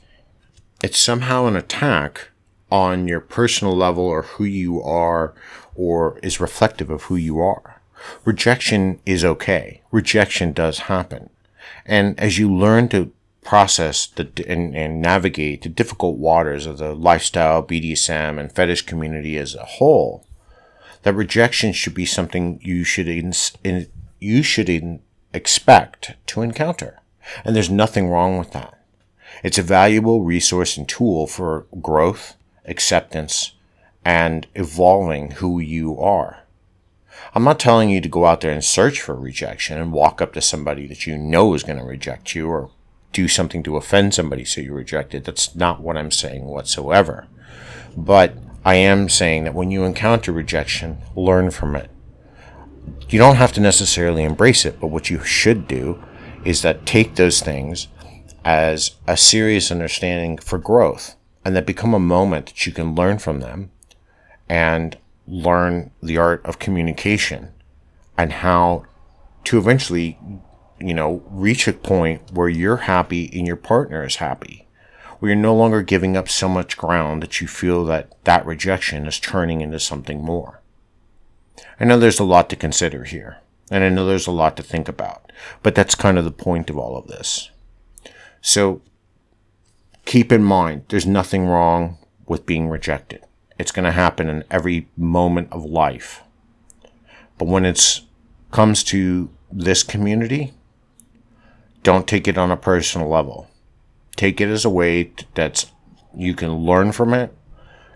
it's 0.82 0.98
somehow 0.98 1.46
an 1.46 1.56
attack 1.56 2.28
on 2.70 3.08
your 3.08 3.20
personal 3.20 3.74
level 3.74 4.04
or 4.04 4.22
who 4.22 4.44
you 4.44 4.82
are 4.82 5.34
or 5.74 6.18
is 6.22 6.40
reflective 6.40 6.90
of 6.90 7.04
who 7.04 7.16
you 7.16 7.40
are. 7.40 7.77
Rejection 8.24 9.00
is 9.04 9.24
okay. 9.24 9.82
Rejection 9.90 10.52
does 10.52 10.80
happen. 10.80 11.30
And 11.84 12.18
as 12.18 12.38
you 12.38 12.54
learn 12.54 12.88
to 12.90 13.12
process 13.42 14.06
the, 14.06 14.30
and, 14.46 14.76
and 14.76 15.00
navigate 15.00 15.62
the 15.62 15.68
difficult 15.68 16.18
waters 16.18 16.66
of 16.66 16.78
the 16.78 16.94
lifestyle, 16.94 17.62
BDSM, 17.62 18.38
and 18.38 18.52
fetish 18.52 18.82
community 18.82 19.38
as 19.38 19.54
a 19.54 19.64
whole, 19.64 20.26
that 21.02 21.14
rejection 21.14 21.72
should 21.72 21.94
be 21.94 22.04
something 22.04 22.60
you 22.62 22.84
should 22.84 23.08
in, 23.08 23.32
in, 23.64 23.86
you 24.18 24.42
should 24.42 24.68
in, 24.68 25.00
expect 25.32 26.14
to 26.26 26.42
encounter. 26.42 27.00
And 27.44 27.54
there's 27.54 27.70
nothing 27.70 28.08
wrong 28.08 28.38
with 28.38 28.52
that. 28.52 28.74
It's 29.42 29.58
a 29.58 29.62
valuable 29.62 30.22
resource 30.22 30.76
and 30.76 30.88
tool 30.88 31.26
for 31.26 31.66
growth, 31.80 32.36
acceptance, 32.64 33.52
and 34.04 34.46
evolving 34.54 35.32
who 35.32 35.58
you 35.60 35.98
are. 35.98 36.44
I'm 37.34 37.44
not 37.44 37.60
telling 37.60 37.90
you 37.90 38.00
to 38.00 38.08
go 38.08 38.26
out 38.26 38.40
there 38.40 38.52
and 38.52 38.64
search 38.64 39.00
for 39.00 39.14
rejection 39.14 39.78
and 39.78 39.92
walk 39.92 40.20
up 40.20 40.32
to 40.34 40.40
somebody 40.40 40.86
that 40.86 41.06
you 41.06 41.18
know 41.18 41.54
is 41.54 41.62
going 41.62 41.78
to 41.78 41.84
reject 41.84 42.34
you 42.34 42.48
or 42.48 42.70
do 43.12 43.28
something 43.28 43.62
to 43.62 43.76
offend 43.76 44.14
somebody 44.14 44.44
so 44.44 44.60
you're 44.60 44.74
rejected. 44.74 45.24
That's 45.24 45.54
not 45.54 45.80
what 45.80 45.96
I'm 45.96 46.10
saying 46.10 46.44
whatsoever. 46.44 47.26
But 47.96 48.34
I 48.64 48.74
am 48.74 49.08
saying 49.08 49.44
that 49.44 49.54
when 49.54 49.70
you 49.70 49.84
encounter 49.84 50.32
rejection, 50.32 50.98
learn 51.16 51.50
from 51.50 51.74
it. 51.76 51.90
You 53.08 53.18
don't 53.18 53.36
have 53.36 53.52
to 53.52 53.60
necessarily 53.60 54.24
embrace 54.24 54.64
it, 54.64 54.80
but 54.80 54.88
what 54.88 55.10
you 55.10 55.22
should 55.24 55.66
do 55.66 56.02
is 56.44 56.62
that 56.62 56.86
take 56.86 57.14
those 57.14 57.40
things 57.40 57.88
as 58.44 58.92
a 59.06 59.16
serious 59.16 59.70
understanding 59.70 60.38
for 60.38 60.58
growth 60.58 61.16
and 61.44 61.56
that 61.56 61.66
become 61.66 61.94
a 61.94 61.98
moment 61.98 62.46
that 62.46 62.66
you 62.66 62.72
can 62.72 62.94
learn 62.94 63.18
from 63.18 63.40
them 63.40 63.70
and 64.48 64.96
learn 65.28 65.90
the 66.02 66.16
art 66.16 66.44
of 66.44 66.58
communication 66.58 67.52
and 68.16 68.32
how 68.32 68.84
to 69.44 69.58
eventually, 69.58 70.18
you 70.80 70.94
know, 70.94 71.22
reach 71.26 71.68
a 71.68 71.72
point 71.72 72.32
where 72.32 72.48
you're 72.48 72.78
happy 72.78 73.30
and 73.32 73.46
your 73.46 73.56
partner 73.56 74.04
is 74.04 74.16
happy. 74.16 74.66
Where 75.18 75.30
you're 75.32 75.40
no 75.40 75.54
longer 75.54 75.82
giving 75.82 76.16
up 76.16 76.28
so 76.28 76.48
much 76.48 76.76
ground 76.76 77.22
that 77.22 77.40
you 77.40 77.48
feel 77.48 77.84
that 77.86 78.12
that 78.24 78.46
rejection 78.46 79.06
is 79.06 79.18
turning 79.18 79.60
into 79.60 79.80
something 79.80 80.22
more. 80.22 80.62
I 81.80 81.84
know 81.84 81.98
there's 81.98 82.20
a 82.20 82.24
lot 82.24 82.48
to 82.50 82.56
consider 82.56 83.04
here, 83.04 83.38
and 83.70 83.84
I 83.84 83.88
know 83.88 84.06
there's 84.06 84.26
a 84.26 84.32
lot 84.32 84.56
to 84.56 84.62
think 84.62 84.88
about, 84.88 85.30
but 85.62 85.74
that's 85.74 85.94
kind 85.94 86.18
of 86.18 86.24
the 86.24 86.30
point 86.30 86.70
of 86.70 86.78
all 86.78 86.96
of 86.96 87.08
this. 87.08 87.50
So 88.40 88.80
keep 90.04 90.32
in 90.32 90.42
mind, 90.42 90.84
there's 90.88 91.06
nothing 91.06 91.46
wrong 91.46 91.98
with 92.26 92.46
being 92.46 92.68
rejected. 92.68 93.24
It's 93.58 93.72
going 93.72 93.84
to 93.84 93.92
happen 93.92 94.28
in 94.28 94.44
every 94.50 94.88
moment 94.96 95.48
of 95.52 95.64
life. 95.64 96.22
But 97.36 97.48
when 97.48 97.64
it 97.64 98.00
comes 98.50 98.84
to 98.84 99.30
this 99.50 99.82
community, 99.82 100.52
don't 101.82 102.06
take 102.06 102.28
it 102.28 102.38
on 102.38 102.50
a 102.50 102.56
personal 102.56 103.08
level. 103.08 103.48
Take 104.16 104.40
it 104.40 104.48
as 104.48 104.64
a 104.64 104.70
way 104.70 105.12
that's 105.34 105.70
You 106.16 106.34
can 106.34 106.56
learn 106.56 106.92
from 106.92 107.14
it, 107.14 107.34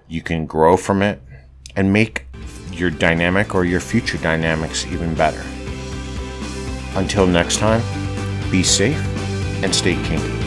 you 0.09 0.23
can 0.23 0.47
grow 0.47 0.77
from 0.77 1.03
it, 1.03 1.21
and 1.75 1.93
make 1.93 2.27
your 2.71 2.91
dynamic 2.91 3.55
or 3.55 3.65
your 3.65 3.81
future 3.81 4.19
dynamics 4.19 4.87
even 4.87 5.15
better. 5.15 5.43
Until 6.95 7.27
next 7.27 7.59
time, 7.59 7.83
be 8.51 8.63
safe 8.63 9.01
and 9.65 9.75
stay 9.75 9.95
kinky. 10.05 10.42